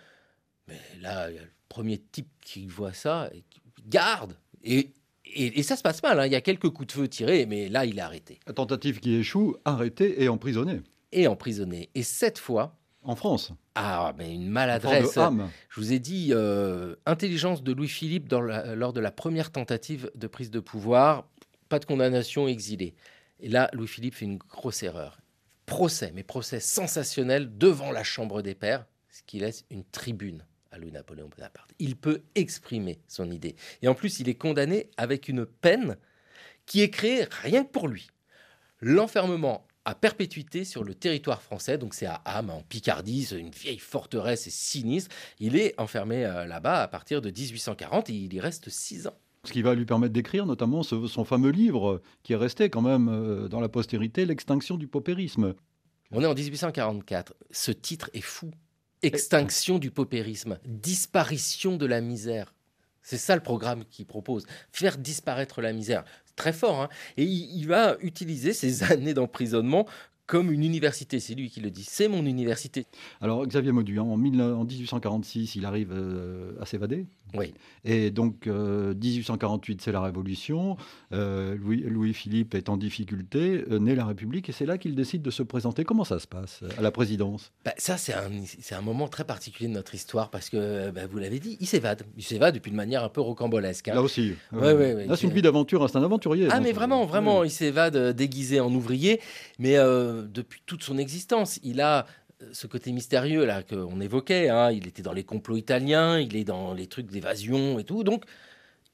[0.66, 3.44] Mais là, il y a le premier type qui voit ça, et
[3.87, 4.37] garde.
[4.64, 4.90] Et,
[5.25, 6.18] et, ça se passe mal.
[6.18, 6.27] Hein.
[6.27, 8.40] Il y a quelques coups de feu tirés, mais là, il est arrêté.
[8.49, 10.81] La tentative qui échoue, arrêté et emprisonné.
[11.12, 11.90] Et emprisonné.
[11.94, 12.76] Et cette fois.
[13.07, 13.53] En France.
[13.77, 15.16] Ah, mais une maladresse.
[15.69, 20.51] Je vous ai dit, euh, intelligence de Louis-Philippe lors de la première tentative de prise
[20.51, 21.29] de pouvoir,
[21.69, 22.97] pas de condamnation, exilé.
[23.38, 25.21] Et là, Louis-Philippe fait une grosse erreur.
[25.66, 30.79] Procès, mais procès sensationnel devant la Chambre des Pairs, ce qui laisse une tribune à
[30.79, 31.71] Louis-Napoléon Bonaparte.
[31.79, 33.55] Il peut exprimer son idée.
[33.83, 35.97] Et en plus, il est condamné avec une peine
[36.66, 38.09] qui est créée rien que pour lui.
[38.81, 41.79] L'enfermement à perpétuité sur le territoire français.
[41.79, 45.14] Donc c'est à Ham, en Picardie, c'est une vieille forteresse et sinistre.
[45.38, 49.16] Il est enfermé euh, là-bas à partir de 1840 et il y reste six ans.
[49.44, 53.09] Ce qui va lui permettre d'écrire notamment son fameux livre qui est resté quand même
[53.09, 55.55] euh, dans la postérité, L'extinction du paupérisme.
[56.11, 57.35] On est en 1844.
[57.53, 58.51] Ce titre est fou.
[59.03, 62.55] Extinction du paupérisme, disparition de la misère.
[63.03, 66.03] C'est ça le programme qu'il propose, faire disparaître la misère.
[66.37, 66.83] Très fort.
[66.83, 69.87] Hein Et il, va utiliser ces années d'emprisonnement
[70.27, 71.21] comme une université.
[71.21, 71.85] C'est lui qui le dit.
[71.89, 72.87] C'est mon université.
[73.21, 77.07] Alors, Xavier Maudu, en, 1846, il arrive euh, à s'évader.
[77.35, 77.55] Oui.
[77.85, 80.77] Et donc, 1848, euh, c'est la Révolution.
[81.12, 85.31] Euh, Louis, philippe est en difficulté, naît la République, et c'est là qu'il décide de
[85.31, 85.85] se présenter.
[85.85, 87.53] Comment ça se passe à la présidence?
[87.65, 88.31] Bah, Ça, c'est un,
[88.71, 92.05] un, moment très particulier de notre histoire, parce que, bah, vous l'avez dit, il s'évade.
[92.17, 93.89] Il s'évade depuis une manière un peu rocambolesque.
[93.89, 93.95] Hein.
[93.95, 94.35] Là aussi.
[94.53, 96.49] Ouais, ouais, là, c'est une vie d'aventure, hein, c'est un aventurier.
[96.51, 99.21] Ah, mais vraiment, vraiment, il s'évade déguisé en ouvrier,
[99.59, 99.77] mais
[100.23, 102.07] depuis toute son existence, il a
[102.53, 104.49] ce côté mystérieux là qu'on évoquait.
[104.49, 104.71] Hein.
[104.71, 108.05] il était dans les complots italiens, il est dans les trucs d'évasion et tout.
[108.05, 108.25] Donc,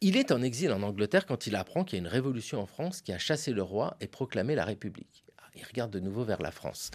[0.01, 2.67] il est en exil en Angleterre quand il apprend qu'il y a une révolution en
[2.67, 5.25] France qui a chassé le roi et proclamé la République.
[5.39, 6.91] Ah, il regarde de nouveau vers la France.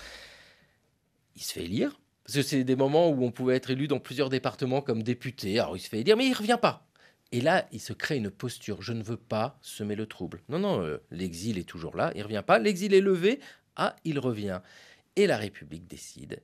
[1.36, 4.00] Il se fait élire, parce que c'est des moments où on pouvait être élu dans
[4.00, 5.60] plusieurs départements comme député.
[5.60, 6.86] Alors il se fait élire, mais il revient pas.
[7.32, 8.82] Et là, il se crée une posture.
[8.82, 10.42] Je ne veux pas semer le trouble.
[10.50, 12.12] Non, non, euh, l'exil est toujours là.
[12.16, 12.58] Il revient pas.
[12.60, 13.40] L'exil est levé.
[13.78, 14.60] Ah, il revient
[15.16, 16.42] et la République décide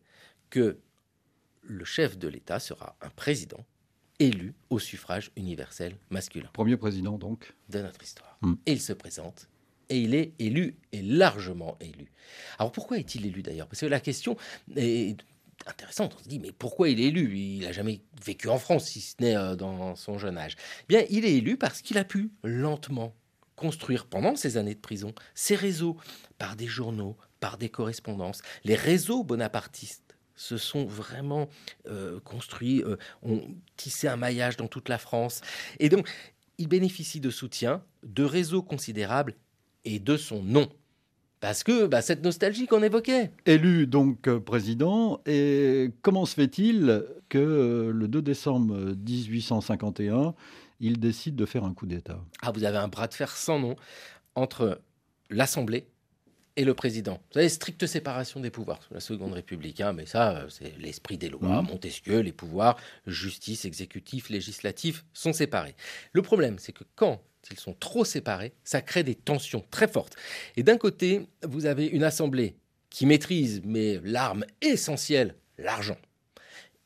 [0.50, 0.80] que
[1.62, 3.66] le chef de l'État sera un président
[4.20, 6.50] élu au suffrage universel masculin.
[6.54, 8.38] Premier président donc de notre histoire.
[8.42, 8.56] Hmm.
[8.66, 9.50] Et il se présente
[9.90, 12.12] et il est élu et largement élu.
[12.60, 13.68] Alors pourquoi est-il élu d'ailleurs?
[13.68, 14.38] Parce que la question
[14.76, 15.18] est
[15.66, 16.16] intéressante.
[16.20, 17.38] On se dit mais pourquoi il est élu?
[17.38, 20.56] Il n'a jamais vécu en France si ce n'est euh, dans son jeune âge.
[20.84, 23.16] Eh bien, il est élu parce qu'il a pu lentement
[23.64, 25.96] construire pendant ses années de prison ses réseaux
[26.38, 28.42] par des journaux, par des correspondances.
[28.66, 31.48] Les réseaux bonapartistes se sont vraiment
[31.88, 33.42] euh, construits, euh, ont
[33.78, 35.40] tissé un maillage dans toute la France.
[35.80, 36.10] Et donc,
[36.58, 39.34] il bénéficie de soutien, de réseaux considérables
[39.86, 40.68] et de son nom.
[41.40, 43.32] Parce que bah, cette nostalgie qu'on évoquait.
[43.46, 50.34] Élu donc euh, président, et comment se fait-il que le 2 décembre 1851,
[50.84, 53.58] il décide de faire un coup d'État Ah, vous avez un bras de fer sans
[53.58, 53.76] nom
[54.36, 54.82] entre
[55.30, 55.88] l'Assemblée
[56.58, 57.22] et le président.
[57.32, 60.78] Vous avez stricte séparation des pouvoirs sous la Seconde République, hein, mais ça, euh, c'est
[60.78, 61.62] l'esprit des lois.
[61.62, 61.68] Mmh.
[61.68, 65.76] Montesquieu, les pouvoirs, justice, exécutif, législatif, sont séparés.
[66.12, 70.16] Le problème, c'est que quand ils sont trop séparés, ça crée des tensions très fortes.
[70.58, 72.56] Et d'un côté, vous avez une assemblée
[72.90, 75.98] qui maîtrise, mais l'arme essentielle, l'argent.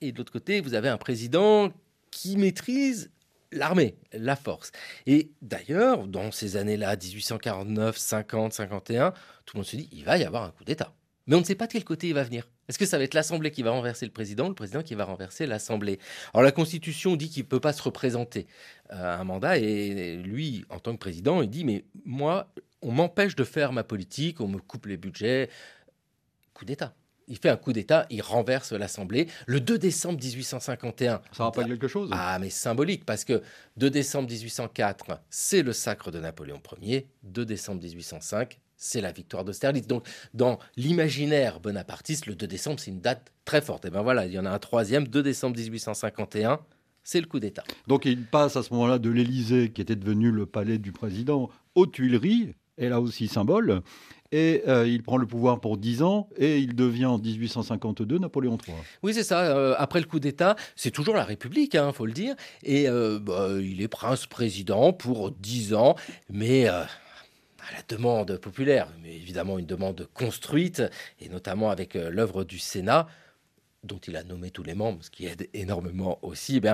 [0.02, 1.72] Et de l'autre côté, vous avez un président
[2.12, 3.10] qui maîtrise
[3.52, 4.72] l'armée, la force.
[5.06, 9.12] Et d'ailleurs, dans ces années-là, 1849, 50, 51,
[9.46, 10.94] tout le monde se dit, il va y avoir un coup d'État.
[11.28, 12.50] Mais on ne sait pas de quel côté il va venir.
[12.70, 15.04] Est-ce que ça va être l'Assemblée qui va renverser le président, le président qui va
[15.06, 16.00] renverser l'Assemblée?
[16.34, 18.48] Alors la Constitution dit qu'il ne peut pas se représenter
[18.90, 23.36] à un mandat, et lui, en tant que président, il dit, mais moi, on m'empêche
[23.36, 25.50] de faire ma politique, on me coupe les budgets.
[26.54, 26.96] Coup d'État
[27.28, 29.28] il fait un coup d'État, il renverse l'Assemblée.
[29.46, 31.22] Le 2 décembre 1851.
[31.32, 33.42] Ça rappelle quelque chose Ah, mais symbolique, parce que
[33.78, 37.08] 2 décembre 1804, c'est le sacre de Napoléon Ier.
[37.24, 39.88] 2 décembre 1805, c'est la victoire d'Austerlitz.
[39.88, 43.86] Donc, dans l'imaginaire bonapartiste, le 2 décembre, c'est une date très forte.
[43.86, 46.60] Et bien voilà, il y en a un troisième, 2 décembre 1851,
[47.04, 47.63] c'est le coup d'État.
[47.88, 51.50] Donc, il passe à ce moment-là de l'Élysée, qui était devenu le palais du président,
[51.76, 53.82] aux Tuileries, et là aussi symbole
[54.32, 58.58] et euh, il prend le pouvoir pour 10 ans et il devient en 1852 Napoléon
[58.58, 58.76] III.
[59.04, 59.56] Oui, c'est ça.
[59.56, 62.36] Euh, après le coup d'État, c'est toujours la République, il hein, faut le dire.
[62.63, 65.96] Et euh, bah, il est prince-président pour 10 ans,
[66.30, 66.88] mais à
[67.74, 70.84] la demande populaire, mais évidemment une demande construite,
[71.20, 73.08] et notamment avec l'œuvre du Sénat,
[73.84, 76.62] dont il a nommé tous les membres, ce qui aide énormément aussi.
[76.63, 76.70] Eh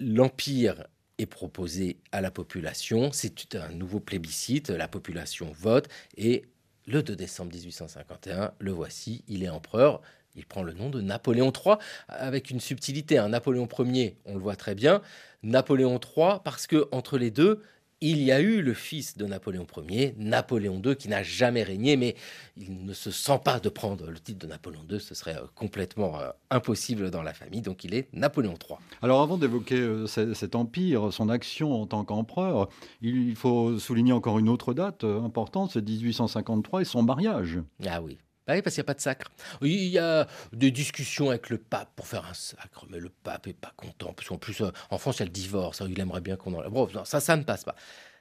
[0.00, 0.84] l'Empire
[1.18, 3.10] est proposé à la population.
[3.12, 6.44] C'est un nouveau plébiscite, la population vote et
[6.88, 10.00] le 2 décembre 1851, le voici, il est empereur.
[10.34, 11.76] Il prend le nom de Napoléon III
[12.08, 13.18] avec une subtilité.
[13.18, 13.28] Hein.
[13.28, 15.02] Napoléon Ier, on le voit très bien.
[15.42, 17.62] Napoléon III, parce que entre les deux,
[18.00, 21.96] il y a eu le fils de Napoléon Ier, Napoléon II, qui n'a jamais régné,
[21.96, 22.14] mais
[22.56, 25.46] il ne se sent pas de prendre le titre de Napoléon II, ce serait euh,
[25.54, 28.78] complètement euh, impossible dans la famille, donc il est Napoléon III.
[29.02, 32.68] Alors avant d'évoquer euh, cet empire, son action en tant qu'empereur,
[33.02, 37.58] il faut souligner encore une autre date importante, c'est 1853 et son mariage.
[37.86, 38.18] Ah oui.
[38.48, 39.30] Bah oui, parce qu'il n'y a pas de sacre.
[39.60, 43.46] Il y a des discussions avec le pape pour faire un sacre, mais le pape
[43.46, 46.00] n'est pas content, parce qu'en plus, euh, en France, il y a le divorce, il
[46.00, 46.70] aimerait bien qu'on en...
[46.70, 47.76] Bon, ça, ça ne passe pas.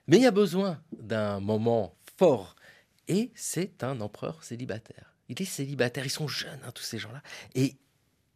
[0.07, 2.57] Mais il y a besoin d'un moment fort
[3.07, 5.13] Et c'est un empereur célibataire.
[5.29, 7.21] Il est célibataire, ils sont jeunes, hein, tous ces gens-là.
[7.55, 7.77] Et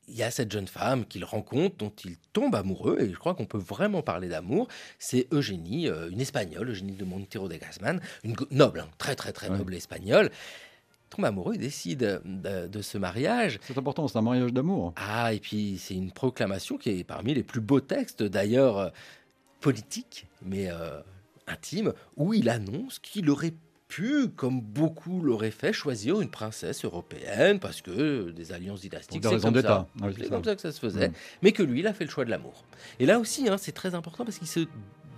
[0.08, 3.36] il y a cette jeune femme qu'il rencontre, dont il tombe amoureux, et je crois
[3.36, 4.70] qu'on peut vraiment parler d'amour.
[4.98, 9.34] C'est Eugénie, euh, une espagnole, Eugénie de Montero de Gazman, une noble, hein, très très
[9.34, 10.32] très noble espagnole.
[11.12, 13.60] Tombe amoureux, il décide de, ce mariage.
[13.64, 14.94] C'est important, c'est un mariage d'amour.
[14.96, 18.90] Ah, et puis c'est une proclamation qui est parmi les plus beaux textes d'ailleurs euh,
[19.60, 21.02] politiques, mais euh,
[21.48, 23.54] intimes, où il annonce qu'il aurait
[23.90, 29.42] pu, comme beaucoup l'auraient fait, choisir une princesse européenne parce que des alliances dynastiques, c'est
[29.42, 29.88] comme, ça.
[30.16, 31.10] c'est comme ça que ça se faisait.
[31.10, 31.14] Mm.
[31.42, 32.64] Mais que lui, il a fait le choix de l'amour.
[33.00, 34.62] Et là aussi, hein, c'est très important parce qu'il se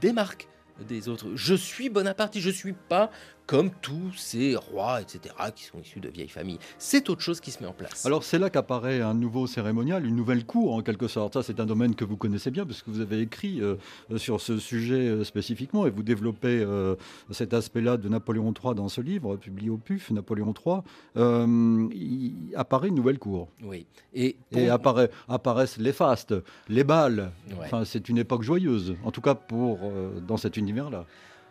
[0.02, 0.48] démarque
[0.88, 1.28] des autres.
[1.36, 3.12] Je suis Bonaparte, je ne suis pas
[3.46, 6.60] comme tous ces rois, etc., qui sont issus de vieilles familles.
[6.78, 8.06] C'est autre chose qui se met en place.
[8.06, 11.34] Alors c'est là qu'apparaît un nouveau cérémonial, une nouvelle cour en quelque sorte.
[11.34, 13.76] Ça c'est un domaine que vous connaissez bien parce que vous avez écrit euh,
[14.18, 16.96] sur ce sujet euh, spécifiquement et vous développez euh,
[17.32, 20.82] cet aspect-là de Napoléon III dans ce livre publié au PUF, Napoléon III.
[21.16, 23.50] il apparaît une nouvelle cour.
[23.64, 23.86] Oui.
[24.14, 24.38] Et,
[24.70, 26.34] apparaît, apparaissent les fastes,
[26.70, 27.32] les balles.
[27.60, 29.80] Enfin c'est une époque joyeuse, en tout cas pour
[30.28, 31.06] dans cet univers-là.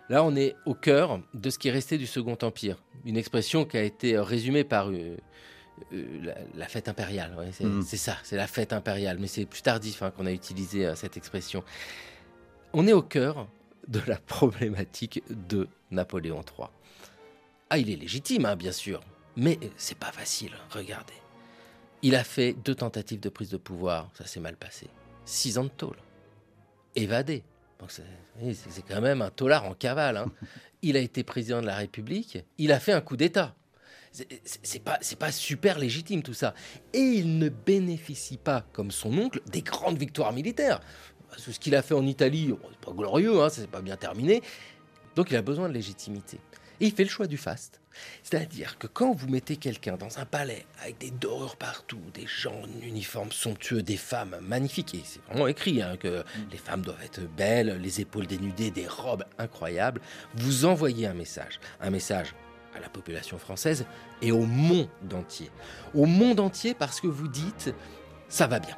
[0.09, 2.83] Là, on est au cœur de ce qui est resté du Second Empire.
[3.05, 5.17] Une expression qui a été résumée par euh,
[5.93, 7.35] euh, la, fête impériale.
[7.61, 7.83] Mm.
[7.83, 9.19] c'est ça, c'est la fête impériale.
[9.19, 11.65] Mais c'est plus tardif hein, qu'on a utilisé euh, cette expression.
[12.73, 13.49] On est au cœur
[13.89, 16.69] de la problématique de Napoléon III.
[17.71, 19.01] Ah, il est légitime, hein, bien sûr,
[19.37, 20.53] mais c'est pas facile.
[20.71, 21.15] Regardez.
[22.03, 24.89] Il a fait deux tentatives de prise de pouvoir, ça s'est mal passé.
[25.25, 25.97] Six ans de tôle.
[26.97, 27.45] Évadé
[27.89, 30.17] c'est quand même un tolard en cavale.
[30.17, 30.27] Hein.
[30.83, 33.55] Il a été président de la République, il a fait un coup d'État.
[34.11, 36.55] C'est pas, pas super légitime tout ça.
[36.93, 40.81] Et il ne bénéficie pas, comme son oncle, des grandes victoires militaires.
[41.37, 44.43] ce qu'il a fait en Italie, c'est pas glorieux, hein, c'est pas bien terminé.
[45.15, 46.41] Donc il a besoin de légitimité.
[46.83, 47.81] Et il fait le choix du faste.
[48.25, 52.61] C'est-à-dire que quand vous mettez quelqu'un dans un palais avec des dorures partout, des gens
[52.61, 57.05] en uniforme somptueux, des femmes magnifiques, et c'est vraiment écrit hein, que les femmes doivent
[57.05, 60.01] être belles, les épaules dénudées, des robes incroyables,
[60.35, 61.61] vous envoyez un message.
[61.81, 62.35] Un message
[62.75, 63.87] à la population française
[64.21, 65.53] et au monde entier.
[65.95, 67.73] Au monde entier parce que vous dites
[68.29, 68.77] ça va bien.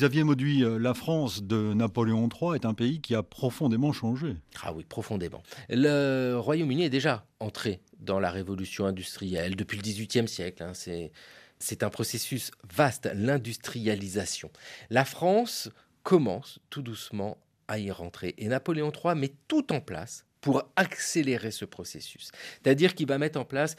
[0.00, 4.34] Xavier Mauduit, euh, la France de Napoléon III est un pays qui a profondément changé.
[4.62, 5.42] Ah oui, profondément.
[5.68, 10.62] Le Royaume-Uni est déjà entré dans la révolution industrielle depuis le XVIIIe siècle.
[10.62, 10.72] Hein.
[11.58, 14.50] C'est un processus vaste, l'industrialisation.
[14.88, 15.68] La France
[16.02, 17.36] commence tout doucement
[17.68, 18.34] à y rentrer.
[18.38, 22.30] Et Napoléon III met tout en place pour accélérer ce processus.
[22.62, 23.76] C'est-à-dire qu'il va mettre en place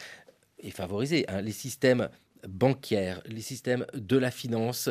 [0.60, 2.10] et favoriser hein, les systèmes
[2.48, 4.90] bancaires, les systèmes de la finance,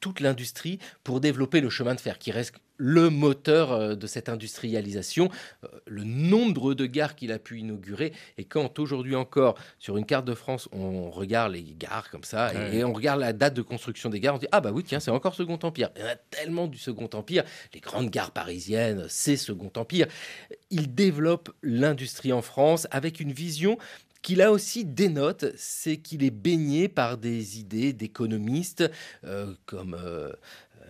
[0.00, 4.28] toute l'industrie pour développer le chemin de fer, qui reste le moteur euh, de cette
[4.28, 5.30] industrialisation,
[5.64, 8.12] euh, le nombre de gares qu'il a pu inaugurer.
[8.38, 12.52] Et quand aujourd'hui encore, sur une carte de France, on regarde les gares comme ça,
[12.72, 15.00] et, on regarde la date de construction des gares, on dit, ah bah oui, tiens,
[15.00, 15.90] c'est encore Second Empire.
[15.96, 20.06] Il y en a tellement du Second Empire, les grandes gares parisiennes, c'est Second Empire.
[20.70, 23.78] Il développe l'industrie en France avec une vision
[24.26, 28.82] qui là aussi dénote, c'est qu'il est baigné par des idées d'économistes
[29.22, 30.32] euh, comme euh,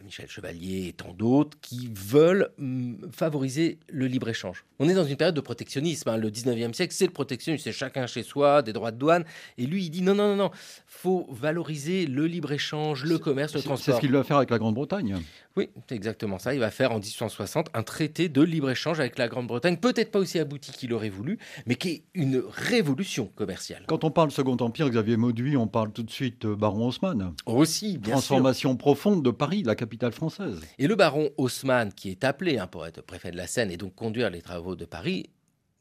[0.07, 4.65] Michel Chevalier et tant d'autres qui veulent mm, favoriser le libre-échange.
[4.79, 6.09] On est dans une période de protectionnisme.
[6.09, 6.17] Hein.
[6.17, 9.27] Le 19e siècle, c'est le protectionnisme, c'est chacun chez soi, des droits de douane.
[9.59, 10.51] Et lui, il dit non, non, non, non,
[10.87, 13.85] faut valoriser le libre-échange, le commerce, le transport.
[13.85, 15.21] C'est ce qu'il va faire avec la Grande-Bretagne.
[15.57, 16.53] Oui, c'est exactement ça.
[16.53, 20.39] Il va faire en 1860 un traité de libre-échange avec la Grande-Bretagne, peut-être pas aussi
[20.39, 23.85] abouti qu'il aurait voulu, mais qui est une révolution commerciale.
[23.87, 27.35] Quand on parle Second Empire, Xavier Mauduit, on parle tout de suite euh, baron Haussmann.
[27.47, 30.61] Aussi, bien Transformation profonde de Paris, la capitale française.
[30.79, 33.79] Et le baron Haussmann, qui est appelé hein, pour être préfet de la Seine et
[33.79, 35.31] donc conduire les travaux de Paris,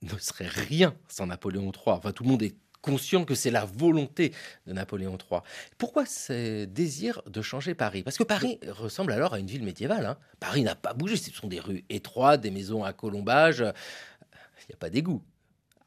[0.01, 1.95] ne serait rien sans Napoléon III.
[1.97, 2.55] Enfin, tout le monde est
[2.86, 4.32] conscient que c'est la volonté
[4.67, 5.41] de Napoléon III.
[5.80, 8.04] Pourquoi ce désir de changer Paris?
[8.04, 10.06] Parce que Paris ressemble alors à une ville médiévale.
[10.06, 10.17] Hein.
[10.39, 14.76] Paris n'a pas bougé, ce sont des rues étroites, des maisons à colombage, il n'y
[14.76, 15.24] a pas d'égout.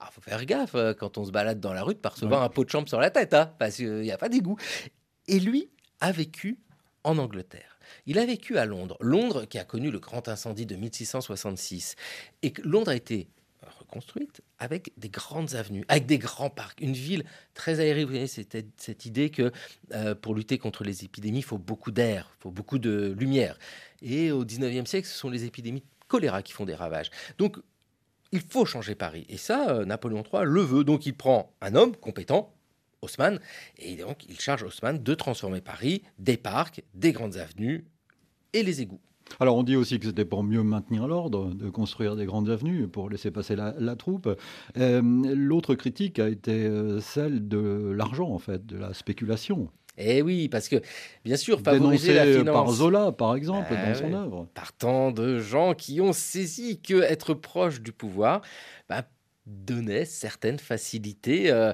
[0.01, 2.49] Il faut faire gaffe euh, quand on se balade dans la rue de percevoir un
[2.49, 4.57] pot de chambre sur la tête, hein, parce qu'il n'y a pas d'égout.
[5.29, 6.59] Et lui a vécu
[7.05, 7.79] en Angleterre.
[8.07, 8.97] Il a vécu à Londres.
[9.01, 11.95] Londres qui a connu le grand incendie de 1666.
[12.43, 13.29] Et Londres a été
[13.89, 17.25] construite avec des grandes avenues, avec des grands parcs, une ville
[17.55, 18.05] très aérée.
[18.05, 19.51] Vous voyez, c'était cette idée que
[19.93, 23.59] euh, pour lutter contre les épidémies, il faut beaucoup d'air, il faut beaucoup de lumière.
[24.03, 27.11] Et au 19e siècle, ce sont les épidémies de choléra qui font des ravages.
[27.39, 27.59] Donc,
[28.31, 29.27] il faut changer Paris.
[29.29, 30.85] Et ça, euh, Napoléon III le veut.
[30.85, 32.55] Donc, il prend un homme compétent,
[33.03, 33.41] Haussmann,
[33.79, 37.85] et donc il charge Haussmann de transformer Paris, des parcs, des grandes avenues
[38.53, 39.01] et les égouts.
[39.41, 42.89] Alors on dit aussi que c'était pour mieux maintenir l'ordre, de construire des grandes avenues,
[42.89, 44.29] pour laisser passer la, troupe.
[44.77, 45.03] Euh,
[45.35, 49.69] l'autre critique a été euh, celle de l'argent, en fait, de la spéculation.
[49.97, 50.81] Eh oui, parce que
[51.25, 52.55] bien sûr, favoriser la finance.
[52.55, 54.49] par Zola, par exemple, dans son bah œuvre.
[54.55, 58.43] Par tant de gens qui ont saisi que être proche du pouvoir
[58.89, 59.03] bah,
[59.47, 61.51] donnait certaines facilités.
[61.51, 61.73] Euh,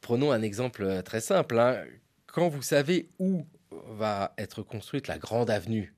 [0.00, 1.58] prenons un exemple très simple.
[1.58, 1.82] Hein.
[2.26, 3.44] Quand vous savez où
[3.88, 5.92] va être construite la grande avenue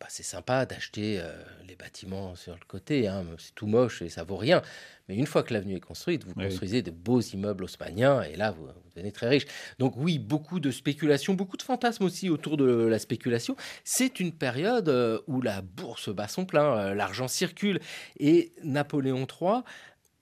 [0.00, 1.32] bah, c'est sympa d'acheter euh,
[1.66, 4.62] les bâtiments sur le côté, hein, c'est tout moche et ça vaut rien.
[5.08, 8.52] Mais une fois que l'avenue est construite, vous construisez de beaux immeubles haussmanniens et là,
[8.52, 9.46] vous, devenez très riche.
[9.80, 13.56] Donc oui, beaucoup de spéculation, beaucoup de fantasmes aussi autour de la spéculation.
[13.82, 17.80] C'est une période euh, où la bourse bat son plein, euh, l'argent circule
[18.20, 19.62] et Napoléon III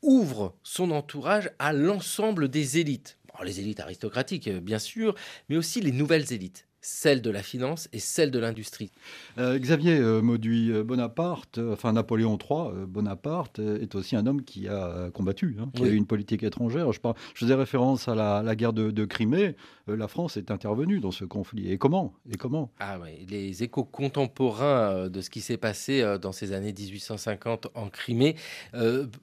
[0.01, 3.19] ouvre son entourage à l'ensemble des élites.
[3.45, 5.15] les élites aristocratiques, bien sûr,
[5.51, 8.92] mais aussi les nouvelles élites celle de la finance et celle de l'industrie.
[9.38, 14.68] Euh, Xavier euh, Mauduit euh, Bonaparte, enfin Napoléon III Bonaparte est aussi un homme qui
[14.68, 16.92] a combattu, hein, qui a eu une politique étrangère.
[16.92, 17.01] Je,
[17.35, 19.57] je faisais référence à la, guerre de, Crimée.
[19.88, 21.72] la France est intervenue dans ce conflit.
[21.72, 22.14] Et comment?
[22.31, 22.70] Et comment?
[22.79, 27.88] Ah oui, les échos contemporains de ce qui s'est passé dans ces années 1850 en
[27.88, 28.37] Crimée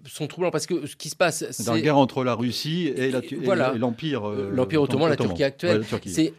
[0.05, 2.87] sont troublants parce que ce qui se passe, c'est dans la guerre entre la Russie
[2.87, 3.11] et
[3.77, 5.85] l'empire, l'empire ottoman, la Turquie actuelle.
[6.05, 6.33] c'est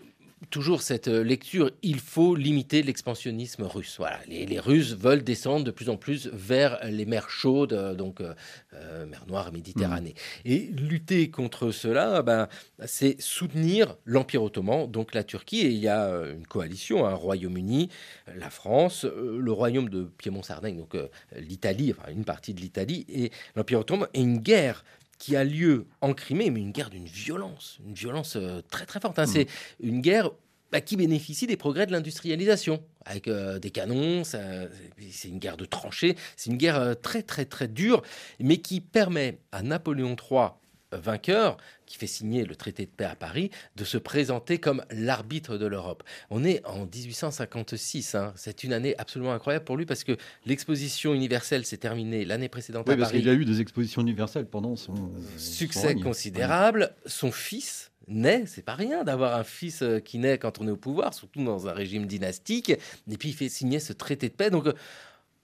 [0.50, 3.96] toujours cette euh, lecture, il faut limiter l'expansionnisme russe.
[3.98, 8.20] Voilà, les, Russes veulent descendre de plus en plus vers les mers chaudes, euh, donc
[8.20, 10.14] euh, mer Noire, Méditerranée.
[10.44, 10.48] Mmh.
[10.48, 12.48] Et lutter contre cela, ben,
[12.87, 15.61] c'est soutenir l'Empire ottoman, donc la Turquie.
[15.61, 17.88] Et il y a une coalition, un Royaume-Uni,
[18.37, 20.96] la France, le Royaume de Piémont-Sardaigne, donc
[21.37, 24.85] l'Italie, enfin une partie de l'Italie, et l'Empire ottoman, et une guerre
[25.18, 29.00] qui a lieu en Crimée, mais une guerre d'une violence, une violence euh, très très
[29.00, 29.18] forte.
[29.18, 29.24] Hein.
[29.24, 29.33] Mm.
[29.33, 29.46] C'est
[29.81, 30.31] une guerre
[30.72, 35.66] bah, qui bénéficie des progrès de l'industrialisation, avec euh, des canons, c'est une guerre de
[35.66, 38.03] tranchées, c'est une guerre euh, très très très dure,
[38.40, 40.48] mais qui permet à Napoléon III
[40.96, 45.59] vainqueur, qui fait signer le traité de paix à Paris, de se présenter comme l'arbitre
[45.59, 46.02] de l'Europe.
[46.30, 48.14] On est en 1856.
[48.14, 48.33] Hein.
[48.37, 52.87] C'est une année absolument incroyable pour lui parce que l'exposition universelle s'est terminée l'année précédente
[52.87, 53.22] oui, à parce Paris.
[53.22, 54.94] Il a eu des expositions universelles pendant son
[55.37, 56.94] succès considérable.
[57.07, 60.70] Son fils naît, c'est pas rien d'avoir un fils euh, qui naît quand on est
[60.70, 62.70] au pouvoir, surtout dans un régime dynastique.
[62.70, 64.51] Et puis il fait signer ce traité de paix.
[64.51, 64.68] Donc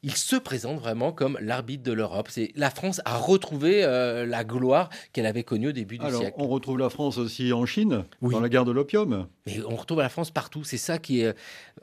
[0.03, 2.28] il se présente vraiment comme l'arbitre de l'Europe.
[2.30, 6.20] C'est la France a retrouvé euh, la gloire qu'elle avait connue au début du Alors,
[6.20, 6.36] siècle.
[6.38, 9.26] On retrouve la France aussi en Chine, dans la guerre de l'opium.
[9.46, 10.64] Mais on retrouve la France partout.
[10.64, 11.32] C'est ça qui est euh,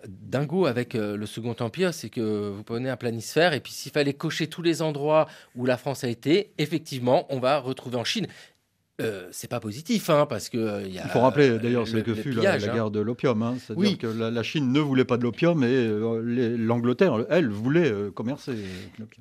[0.07, 3.91] dingo avec euh, le Second Empire, c'est que vous prenez un planisphère et puis s'il
[3.91, 8.03] fallait cocher tous les endroits où la France a été, effectivement, on va retrouver en
[8.03, 8.27] Chine.
[8.99, 12.31] Euh, c'est pas positif, hein, parce que euh, il faut rappeler d'ailleurs ce que fut
[12.31, 12.57] la, hein.
[12.57, 13.43] guerre de l'opium.
[13.43, 13.55] Hein.
[13.59, 18.55] C'est-à-dire que la, Chine ne voulait pas de l'opium et euh, l'Angleterre, elle, voulait commercer.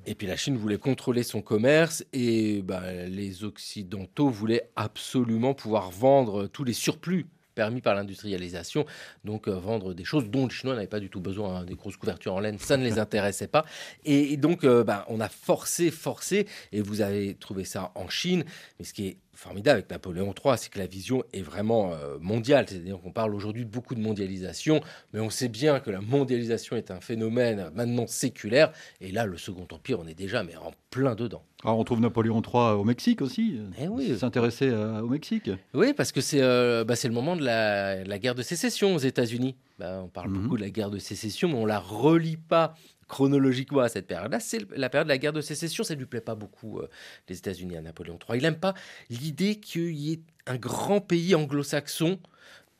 [0.06, 5.90] Et puis la Chine voulait contrôler son commerce et bah, les Occidentaux voulaient absolument pouvoir
[5.90, 8.84] vendre tous les surplus permis par l'industrialisation,
[9.24, 12.34] donc vendre des choses dont les Chinois n'avaient pas du tout besoin, des grosses couvertures
[12.34, 13.64] en laine, ça ne les intéressait pas.
[14.04, 18.44] Et, donc, bah, on a forcé, forcé, et vous avez trouvé ça en Chine,
[18.78, 22.18] mais ce qui est formidable avec Napoléon III, c'est que la vision est vraiment euh,
[22.20, 22.66] mondiale.
[22.68, 24.80] C'est-à-dire qu'on parle aujourd'hui de beaucoup de mondialisation,
[25.12, 28.72] mais on sait bien que la mondialisation est un phénomène maintenant séculaire.
[29.00, 31.42] Et là, le Second Empire, on est déjà mais en plein dedans.
[31.64, 33.60] Alors on trouve Napoléon III au Mexique aussi.
[33.78, 34.16] Eh oui.
[34.18, 35.50] S'intéresser au Mexique.
[35.74, 39.56] Oui, parce que c'est euh, bah, le moment de la, guerre de sécession aux États-Unis.
[39.78, 40.42] Bah, on parle mhm.
[40.42, 42.74] beaucoup de la guerre de sécession, mais on la relie pas
[43.08, 45.84] chronologiquement à cette période-là, c'est la période de la guerre de sécession.
[45.84, 46.88] Ça ne lui plaît pas beaucoup, euh,
[47.28, 48.38] les États-Unis à Napoléon III.
[48.38, 48.74] Il n'aime pas
[49.10, 52.18] l'idée qu'il y ait un grand pays anglo-saxon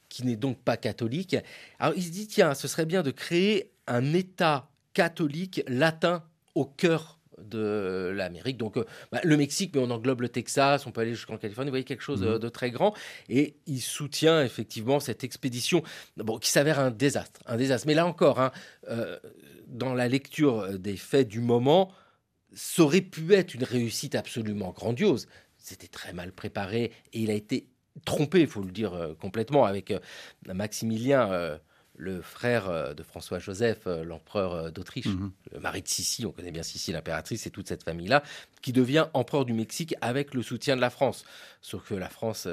[0.09, 1.37] qui n'est donc pas catholique.
[1.79, 6.25] Alors il se dit, tiens, ce serait bien de créer un État catholique latin
[6.55, 8.57] au cœur de l'Amérique.
[8.57, 11.69] Donc, euh, bah, le Mexique, mais on englobe le Texas, on peut aller jusqu'en Californie.
[11.69, 12.39] Vous voyez quelque chose euh, mhm.
[12.39, 12.95] de, très grand.
[13.29, 15.83] Et il soutient effectivement cette expédition,
[16.17, 17.87] bon, qui s'avère un désastre, un désastre.
[17.87, 18.53] Mais là encore, hein,
[18.89, 19.19] euh,
[19.67, 21.93] dans la lecture des faits du moment,
[22.53, 25.29] ça aurait pu être une réussite absolument grandiose.
[25.59, 27.69] C'était très mal préparé et il a été
[28.05, 29.93] trompé, il faut le dire complètement, avec
[30.47, 31.59] Maximilien
[31.97, 35.33] le frère euh, de François-Joseph, euh, l'empereur euh, d'Autriche, mhm.
[35.53, 38.23] le mari de Sissi, on connaît bien Sissi, l'impératrice, et toute cette famille-là,
[38.63, 41.25] qui devient empereur du Mexique avec le soutien de la France.
[41.61, 42.47] Sauf que la France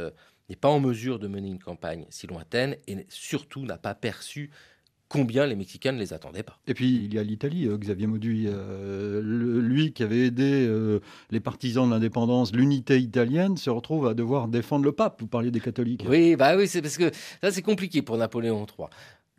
[0.49, 4.49] n'est pas en mesure de mener une campagne si lointaine et surtout n'a pas perçu
[5.13, 6.57] combien les Mexicains ne les attendaient pas.
[6.67, 8.49] Et puis il y a l'Italie, Xavier Mauduit,
[9.21, 10.67] lui qui avait aidé
[11.29, 15.21] les partisans de l'indépendance, l'unité italienne, se retrouve à devoir défendre le pape.
[15.21, 16.03] Vous parliez des catholiques.
[16.07, 17.11] Oui, bah oui, c'est parce que
[17.41, 18.87] ça c'est compliqué pour Napoléon III.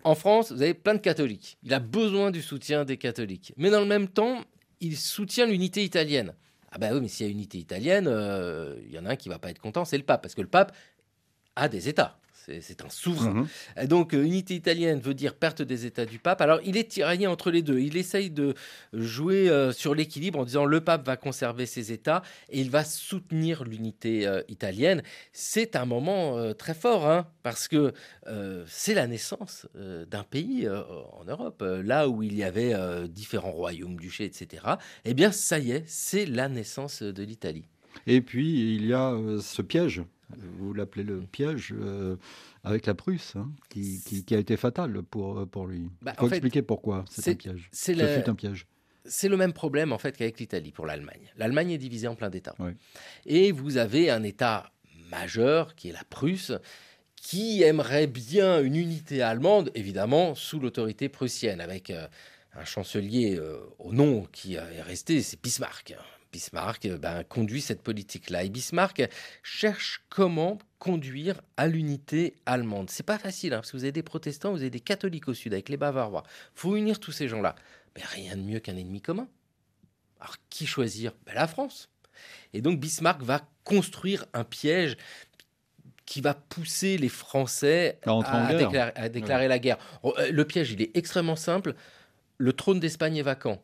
[0.04, 1.56] En France, vous avez plein de catholiques.
[1.62, 3.52] Il a besoin du soutien des catholiques.
[3.56, 4.44] Mais dans le même temps,
[4.80, 6.34] il soutient l'unité italienne.
[6.70, 9.16] Ah ben oui, mais s'il y a unité italienne, euh, il y en a un
[9.16, 10.22] qui va pas être content, c'est le pape.
[10.22, 10.76] Parce que le pape
[11.56, 12.18] a des États
[12.60, 13.46] c'est un souverain.
[13.76, 13.86] Mhm.
[13.86, 16.40] Donc, euh, unité italienne veut dire perte des États du pape.
[16.40, 17.78] Alors, il est tiraillé entre les deux.
[17.78, 18.54] Il essaye de
[18.92, 22.84] jouer euh, sur l'équilibre en disant le pape va conserver ses États et il va
[22.84, 25.02] soutenir l'unité euh, italienne.
[25.32, 27.92] C'est un moment très fort, hein, parce que
[28.66, 32.74] c'est la naissance d'un pays en Europe, là où il y avait
[33.08, 34.62] différents royaumes, duchés, etc.
[35.04, 37.64] Eh bien, ça y est, c'est la naissance de l'Italie.
[38.06, 40.02] Et puis, il y a ce piège
[40.58, 42.16] vous l'appelez le piège, euh,
[42.62, 45.88] avec la Prusse, hein, qui, a été fatal pour, pour lui.
[46.02, 47.68] Bah, Il faut expliquer pourquoi c'est un piège.
[47.72, 48.66] C'est un piège.
[49.06, 51.30] C'est le même problème en fait qu'avec l'Italie pour l'Allemagne.
[51.36, 52.54] L'Allemagne est divisée en plein d'États.
[53.26, 54.72] Et vous avez un État
[55.10, 56.52] majeur qui est la Prusse,
[57.16, 62.06] qui aimerait bien une unité allemande, évidemment sous l'autorité prussienne, avec euh,
[62.54, 65.94] un chancelier euh, au nom qui est resté, c'est Bismarck.
[66.34, 68.42] Bismarck euh, ben, conduit cette politique-là.
[68.42, 69.08] Et Bismarck
[69.44, 72.90] cherche comment conduire à l'unité allemande.
[72.90, 75.34] C'est pas facile, hein, parce que vous avez des protestants, vous avez des catholiques au
[75.34, 76.24] sud, avec les Bavarois.
[76.54, 77.54] faut unir tous ces gens-là.
[77.96, 79.28] Mais rien de mieux qu'un ennemi commun.
[80.18, 81.12] Alors, qui choisir?
[81.24, 81.88] Ben, La France.
[82.52, 84.96] Et donc, Bismarck va construire un piège
[86.06, 89.78] qui va pousser les Français à, déclarer, la guerre.
[90.02, 91.74] Oh, euh, le piège, il est extrêmement simple.
[92.38, 93.62] Le trône d'Espagne est vacant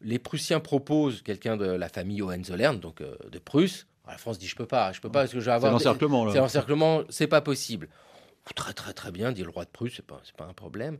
[0.00, 3.86] les Prussiens proposent quelqu'un de la famille Hohenzollern, donc euh, de Prusse.
[4.06, 5.70] La France dit je peux pas, je peux pas parce que je vais avoir.
[5.70, 6.32] C'est l'encerclement là.
[6.32, 7.88] C'est l'encerclement, c'est pas possible.
[8.56, 10.98] Très très très bien, dit le roi de Prusse, c'est pas pas un problème.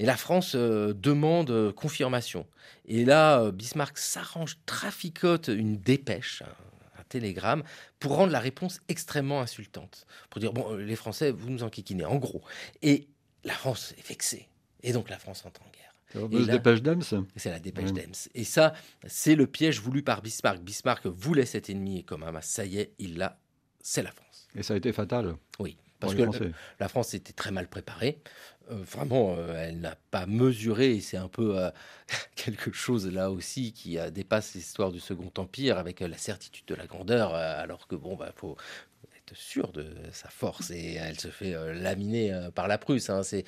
[0.00, 2.46] Et la France euh, demande euh, confirmation.
[2.86, 6.42] Et là, Bismarck s'arrange, traficote une dépêche,
[6.98, 7.62] un, télégramme,
[8.00, 10.06] pour rendre la réponse extrêmement insultante.
[10.30, 12.42] Pour dire, bon, les Français, vous nous enquiquinez, en gros.
[12.82, 13.08] Et
[13.44, 14.48] la France est vexée.
[14.82, 15.79] Et donc la France entre en guerre.
[16.12, 17.26] C'est la dépêche d'Ems.
[17.36, 18.28] C'est la dépêche d'Ems.
[18.34, 18.72] Et ça,
[19.06, 20.60] c'est le piège voulu par Bismarck.
[20.60, 23.38] Bismarck voulait cet ennemi comme un ça y est, il l'a,
[23.80, 24.48] c'est la France.
[24.54, 25.36] Et ça a été fatal.
[25.58, 26.22] Oui, parce que
[26.78, 28.20] la France était très mal préparée.
[28.70, 31.70] Euh, vraiment, euh, elle n'a pas mesuré, et c'est un peu euh,
[32.36, 36.86] quelque chose là aussi qui dépasse l'histoire du Second Empire avec la certitude de la
[36.86, 38.56] grandeur, alors que bon, bah, faut,
[39.34, 43.10] sûre de sa force et elle se fait euh, laminer euh, par la Prusse.
[43.10, 43.22] Hein.
[43.22, 43.44] C'est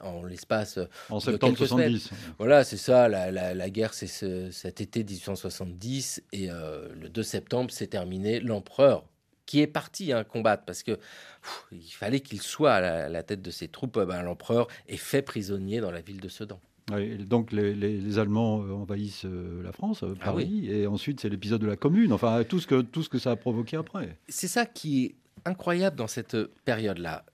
[0.00, 2.10] en l'espace euh, en septembre 70.
[2.38, 3.08] Voilà, c'est ça.
[3.08, 4.06] La, guerre, c'est
[4.52, 8.40] cet été 1870 et le 2 septembre, c'est terminé.
[8.40, 9.04] L'empereur
[9.44, 10.98] qui est parti hein, combattre parce que
[11.70, 13.98] il fallait qu'il soit à la, tête de ses troupes.
[13.98, 16.60] Ben, l'empereur est fait prisonnier dans la ville de Sedan.
[17.20, 22.12] donc les, Allemands envahissent la France, ah Paris, et ensuite c'est l'épisode de la Commune,
[22.12, 24.16] enfin tout ce, que, tout ce que ça a provoqué après.
[24.28, 25.14] C'est ça qui
[25.46, 27.24] incroyable dans cette période-là.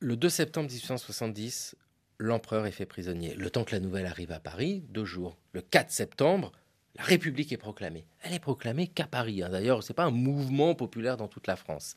[0.00, 1.76] Le 2 septembre 1870,
[2.18, 3.34] l'empereur est fait prisonnier.
[3.34, 5.36] Le temps que la nouvelle arrive à Paris, deux jours.
[5.52, 6.52] Le 4 septembre,
[6.96, 8.06] la République est proclamée.
[8.22, 9.42] Elle est proclamée qu'à Paris.
[9.42, 9.50] Hein.
[9.50, 11.96] D'ailleurs, ce n'est pas un mouvement populaire dans toute la France.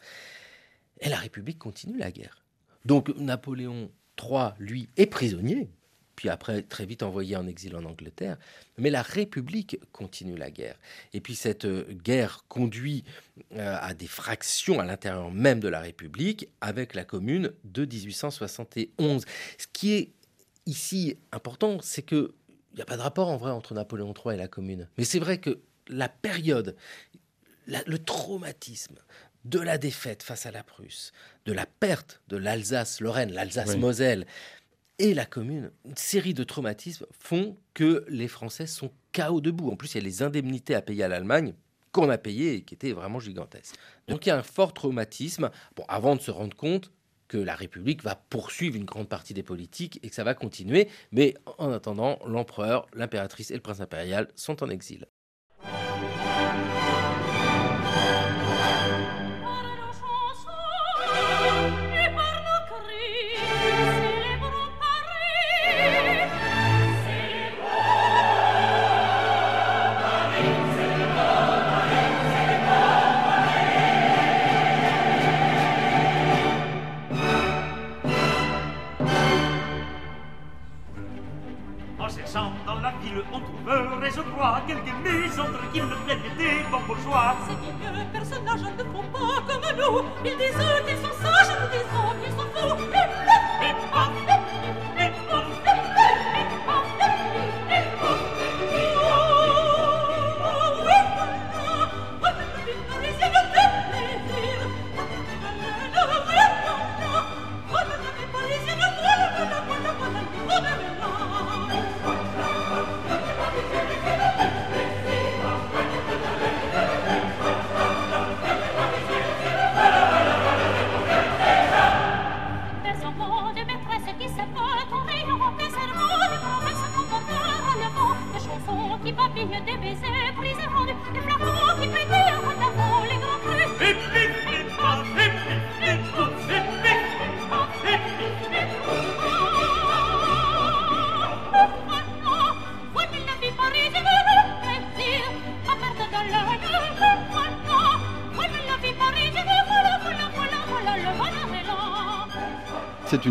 [1.00, 2.44] Et la République continue la guerre.
[2.86, 3.90] Donc Napoléon
[4.22, 5.70] III, lui, est prisonnier.
[6.16, 8.38] Puis après très vite envoyé en exil en Angleterre.
[8.78, 10.78] Mais la République continue la guerre.
[11.14, 13.04] Et puis cette euh, guerre conduit
[13.54, 19.26] euh, à des fractions à l'intérieur même de la République avec la Commune de 1871.
[19.58, 20.12] Ce qui est
[20.66, 22.34] ici important, c'est que
[22.74, 24.90] il n'y a pas de rapport en vrai entre Napoléon III et la Commune.
[24.98, 26.76] Mais c'est vrai que la période,
[27.68, 28.96] le traumatisme
[29.46, 31.12] de la défaite face à la Prusse,
[31.46, 34.26] de la perte de l'Alsace-Lorraine, l'Alsace-Moselle
[35.00, 39.70] et la Commune, une série de traumatismes font que les Français sont chaos debout.
[39.72, 41.54] En plus, il y a les indemnités à payer à l'Allemagne
[41.92, 43.76] qu'on a payées et qui étaient vraiment gigantesques.
[44.08, 45.52] Donc il y a un fort traumatisme.
[45.76, 46.92] Bon, avant de se rendre compte
[47.28, 50.88] que la République va poursuivre une grande partie des politiques et que ça va continuer.
[51.12, 55.08] Mais en attendant, l'empereur, l'impératrice et le prince impérial sont en exil.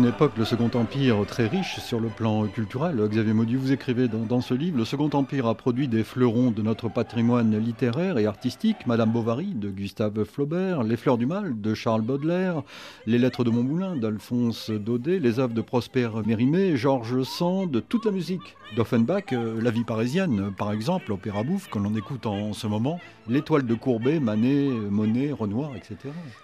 [0.03, 2.97] Une époque, le Second Empire, très riche sur le plan culturel.
[3.07, 6.61] Xavier Maudy, vous écrivez dans, ce livre, le Second Empire a produit des fleurons de
[6.61, 11.73] notre patrimoine littéraire et artistique, Madame Bovary de Gustave Flaubert, Les Fleurs du Mal de
[11.73, 12.63] Charles Baudelaire,
[13.05, 18.11] Les Lettres de Montmoulin d'Alphonse Daudet, les œuvres de Prosper Mérimée, Georges Sand, toute la
[18.11, 22.67] musique d'Offenbach, euh, La vie parisienne, par exemple, Opéra Bouffe, que l'on écoute en, ce
[22.67, 22.99] moment,
[23.29, 25.95] L'étoile de Courbet, Manet, Monet, Renoir, etc.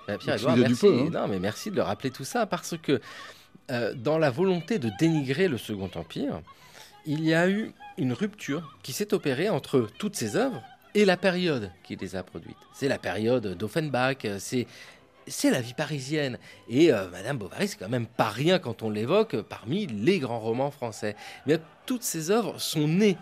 [0.07, 0.87] Bah, Pierre-Edouard, merci.
[0.87, 1.09] Hein.
[1.11, 3.01] Non, mais merci de le rappeler tout ça, parce que
[3.71, 6.41] euh, dans la volonté de dénigrer le Second Empire,
[7.05, 10.61] il y a eu une rupture qui s'est opérée entre toutes ces œuvres
[10.95, 12.57] et la période qui les a produites.
[12.73, 14.67] C'est la période d'Offenbach, c'est
[15.27, 16.39] c'est la vie parisienne.
[16.69, 20.39] Et euh, Madame Bovary, c'est quand même pas rien quand on l'évoque parmi les grands
[20.39, 21.15] romans français.
[21.45, 23.17] Mais toutes ces œuvres sont nées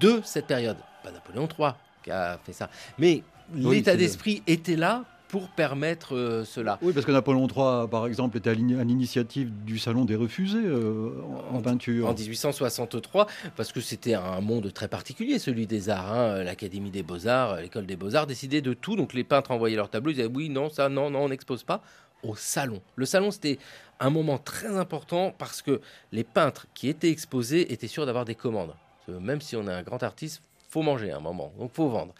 [0.00, 0.76] de cette période.
[1.02, 1.72] Pas Napoléon III
[2.02, 3.22] qui a fait ça, mais
[3.52, 6.78] l'état d'esprit était là pour permettre euh, cela.
[6.82, 11.12] Oui, parce que Napoléon III, par exemple, était à l'initiative du Salon des Refusés euh,
[11.52, 12.08] en, peinture.
[12.08, 13.26] En 1863,
[13.56, 16.12] parce que c'était un monde très particulier, celui des arts.
[16.12, 18.96] Hein, L'Académie des Beaux-Arts, l'École des Beaux-Arts décidait de tout.
[18.96, 21.62] Donc les peintres envoyaient leurs tableaux, ils disaient oui, non, ça, non, non, on n'expose
[21.62, 21.82] pas.
[22.22, 22.82] Au salon.
[22.96, 23.58] Le salon, c'était
[23.98, 25.80] un moment très important parce que
[26.12, 28.74] les peintres qui étaient exposés étaient sûrs d'avoir des commandes.
[29.08, 32.14] Même si on est un grand artiste, faut manger à un moment, donc faut vendre.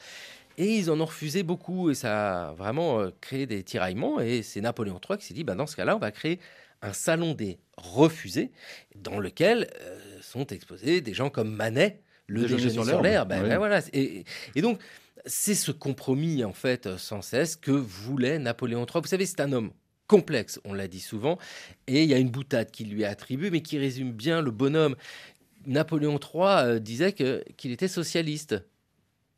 [0.60, 4.20] Et ils en ont refusé beaucoup et ça a vraiment euh, créé des tiraillements.
[4.20, 6.38] Et c'est Napoléon III qui s'est dit, bah, dans ce cas-là, on va créer
[6.82, 8.52] un salon des refusés
[8.94, 13.24] dans lequel euh, sont exposés des gens comme Manet, le déjeuner, sur l'air.
[13.24, 13.80] Ben, voilà.
[13.94, 14.82] Et, donc,
[15.24, 19.00] c'est ce compromis, en fait, sans cesse que voulait Napoléon III.
[19.00, 19.70] Vous savez, c'est un homme
[20.08, 21.38] complexe, on l'a dit souvent,
[21.86, 24.50] et il y a une boutade qui lui est attribuée, mais qui résume bien le
[24.50, 24.94] bonhomme.
[25.64, 28.62] Napoléon III euh, disait qu'il était socialiste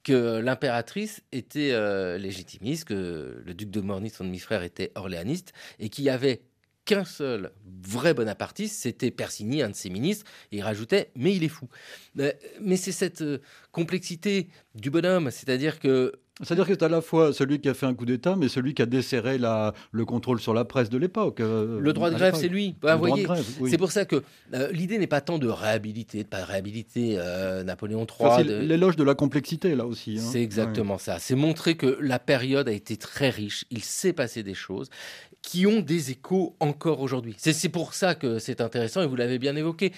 [0.02, 5.88] que l'impératrice était euh, légitimiste, que le duc de Morny, son demi-frère, était orléaniste, et
[5.88, 6.42] qu'il y avait
[6.84, 7.52] qu'un seul
[7.84, 11.68] vrai bonapartiste, c'était Persigny, un de ses ministres, et il rajoutait «mais il est fou
[12.18, 12.32] euh,».
[12.60, 13.38] Mais c'est cette euh,
[13.70, 17.84] complexité du bonhomme, c'est-à-dire que c'est-à-dire que c'est à la fois celui qui a fait
[17.84, 20.96] un coup d'État, mais celui qui a desserré la, le contrôle sur la presse de
[20.96, 21.40] l'époque.
[21.40, 22.74] Euh, le droit de grève, c'est lui.
[22.80, 23.26] Bah, voyez,
[23.68, 24.22] C'est pour ça que
[24.54, 28.30] euh, l'idée n'est pas tant de réhabiliter, de pas réhabiliter euh, Napoléon III.
[28.36, 30.16] c'est l'éloge de la complexité, là aussi.
[30.18, 30.22] Hein.
[30.32, 31.18] C'est exactement ça.
[31.18, 33.64] C'est montrer que la période a été très riche.
[33.70, 34.88] Il s'est passé des choses
[35.42, 37.34] qui ont des échos encore aujourd'hui.
[37.36, 39.92] C'est pour ça que c'est intéressant, et vous l'avez bien évoqué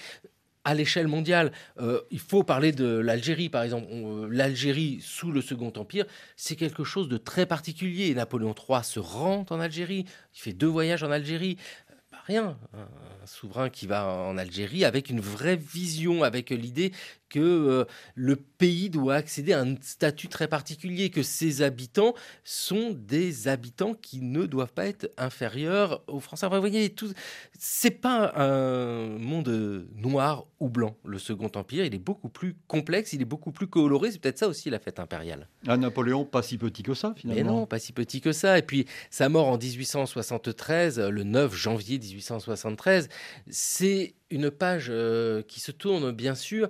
[0.65, 1.51] à l'échelle mondiale.
[1.79, 3.87] Euh, il faut parler de l'Algérie, par exemple.
[3.91, 6.05] Euh, L'Algérie sous le Second Empire,
[6.35, 8.13] c'est quelque chose de très particulier.
[8.13, 11.57] Napoléon III se rend en Algérie, il fait deux voyages en Algérie.
[12.11, 12.57] Pas rien,
[13.25, 16.91] un souverain qui va en Algérie avec une vraie vision, avec l'idée
[17.29, 22.13] que euh, le pays doit accéder à un statut très particulier, que ses habitants
[22.43, 26.45] sont des habitants qui ne doivent pas être inférieurs aux Français.
[26.45, 27.11] Enfin, vous voyez, tout,
[27.57, 31.85] c'est pas un monde noir ou blanc, le Second Empire.
[31.85, 34.11] Il est beaucoup plus complexe, il est beaucoup plus coloré.
[34.11, 35.49] C'est peut-être ça aussi la fête impériale.
[35.67, 37.43] Un Napoléon pas si petit que ça, finalement.
[37.43, 38.57] Mais non, pas si petit que ça.
[38.59, 43.09] Et puis, sa mort en 1873, le 9 janvier 1873,
[43.49, 46.69] c'est une page euh, qui se tourne, bien sûr,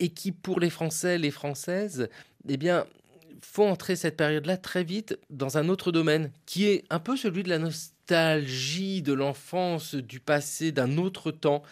[0.00, 2.08] et qui, pour les Français, les Françaises,
[2.48, 2.86] eh bien,
[3.40, 7.42] faut entrer cette période-là très vite dans un autre domaine, qui est un peu celui
[7.42, 11.62] de la nostalgie de l'enfance, du passé, d'un autre temps.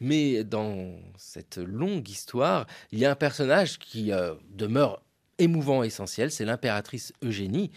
[0.00, 5.02] Mais dans cette longue histoire, il y a un personnage qui euh, demeure
[5.38, 7.70] émouvant, essentiel, c'est l'impératrice Eugénie,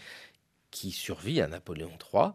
[0.72, 2.32] qui survit à Napoléon III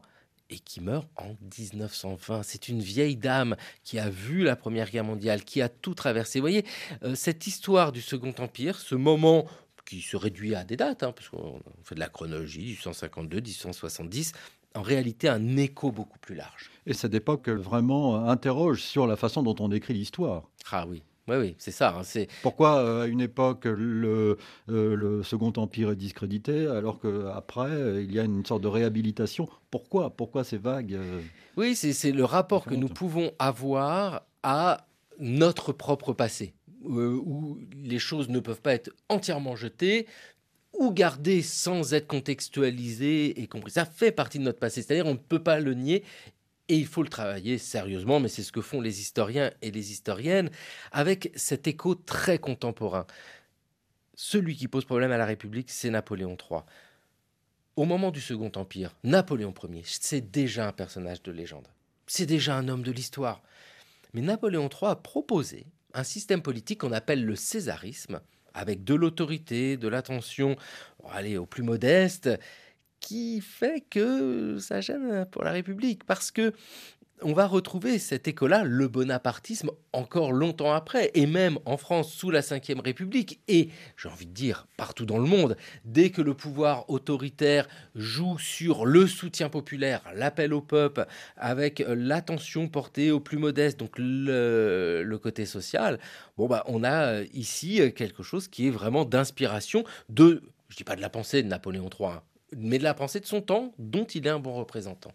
[0.50, 2.42] et qui meurt en 1920.
[2.42, 6.38] C'est une vieille dame qui a vu la Première Guerre mondiale, qui a tout traversé.
[6.38, 6.64] Vous voyez,
[7.02, 9.46] euh, cette histoire du Second Empire, ce moment
[9.84, 14.32] qui se réduit à des dates, hein, parce qu'on fait de la chronologie, 1852, 1870,
[14.74, 16.70] en réalité un écho beaucoup plus large.
[16.86, 20.50] Et cette époque vraiment interroge sur la façon dont on écrit l'histoire.
[20.70, 21.96] Ah oui, oui, oui, c'est ça.
[21.98, 24.36] hein, c'est Pourquoi euh, à une époque le,
[24.68, 28.68] euh, le Second Empire est discrédité alors qu'après euh, il y a une sorte de
[28.68, 29.48] réhabilitation?
[29.70, 30.10] Pourquoi?
[30.10, 31.20] Pourquoi ces vagues euh,
[31.56, 34.86] Oui, c'est c'est le rapport que nous pouvons avoir à
[35.18, 36.54] notre propre passé,
[36.84, 40.06] où les choses ne peuvent pas être entièrement jetées
[40.78, 43.74] ou gardées sans être contextualisées et comprises.
[43.74, 46.04] Ça fait partie de notre passé, c'est-à-dire on ne peut pas le nier.
[46.68, 49.92] Et il faut le travailler sérieusement, mais c'est ce que font les historiens et les
[49.92, 50.50] historiennes,
[50.90, 53.06] avec cet écho très contemporain.
[54.14, 56.62] Celui qui pose problème à la République, c'est Napoléon III.
[57.76, 61.68] Au moment du Second Empire, Napoléon Ier, c'est déjà un personnage de légende.
[62.06, 63.42] C'est déjà un homme de l'histoire.
[64.14, 68.20] Mais Napoléon III a proposé un système politique qu'on appelle le césarisme,
[68.54, 70.56] avec de l'autorité, de l'attention,
[71.10, 72.30] allez, au plus modeste,
[73.06, 76.02] qui fait que ça gêne pour la République.
[76.04, 76.52] Parce que
[77.22, 82.30] on va retrouver cet écho-là, le bonapartisme, encore longtemps après, et même en France sous
[82.30, 86.34] la Ve République, et j'ai envie de dire partout dans le monde, dès que le
[86.34, 91.06] pouvoir autoritaire joue sur le soutien populaire, l'appel au peuple,
[91.38, 95.98] avec l'attention portée aux plus modestes, donc le, côté social,
[96.36, 100.76] bon bah on a euh, ici euh, quelque chose qui est vraiment d'inspiration de, je
[100.76, 102.18] dis pas de la pensée de Napoléon III,
[102.56, 105.12] mais de la pensée de son temps, dont il est un bon représentant.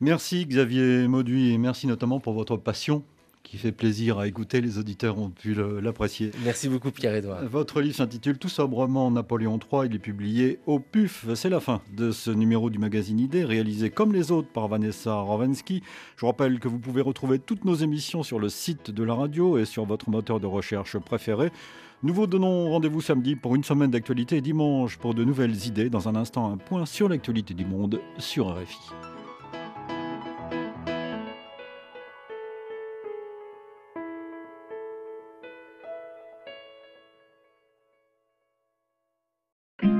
[0.00, 3.02] Merci Xavier Mauduit et merci notamment pour votre passion
[3.46, 4.60] qui fait plaisir à écouter.
[4.60, 6.32] Les auditeurs ont pu l'apprécier.
[6.44, 7.44] Merci beaucoup Pierre-Edouard.
[7.44, 9.86] Votre livre s'intitule tout sobrement Napoléon III.
[9.86, 11.26] Il est publié au PUF.
[11.34, 15.14] C'est la fin de ce numéro du magazine Idée, réalisé comme les autres par Vanessa
[15.14, 15.82] Rovensky.
[16.16, 19.14] Je vous rappelle que vous pouvez retrouver toutes nos émissions sur le site de la
[19.14, 21.52] radio et sur votre moteur de recherche préféré.
[22.02, 25.88] Nous vous donnons rendez-vous samedi pour une semaine d'actualité et dimanche pour de nouvelles idées.
[25.88, 29.15] Dans un instant, un point sur l'actualité du monde sur RFI.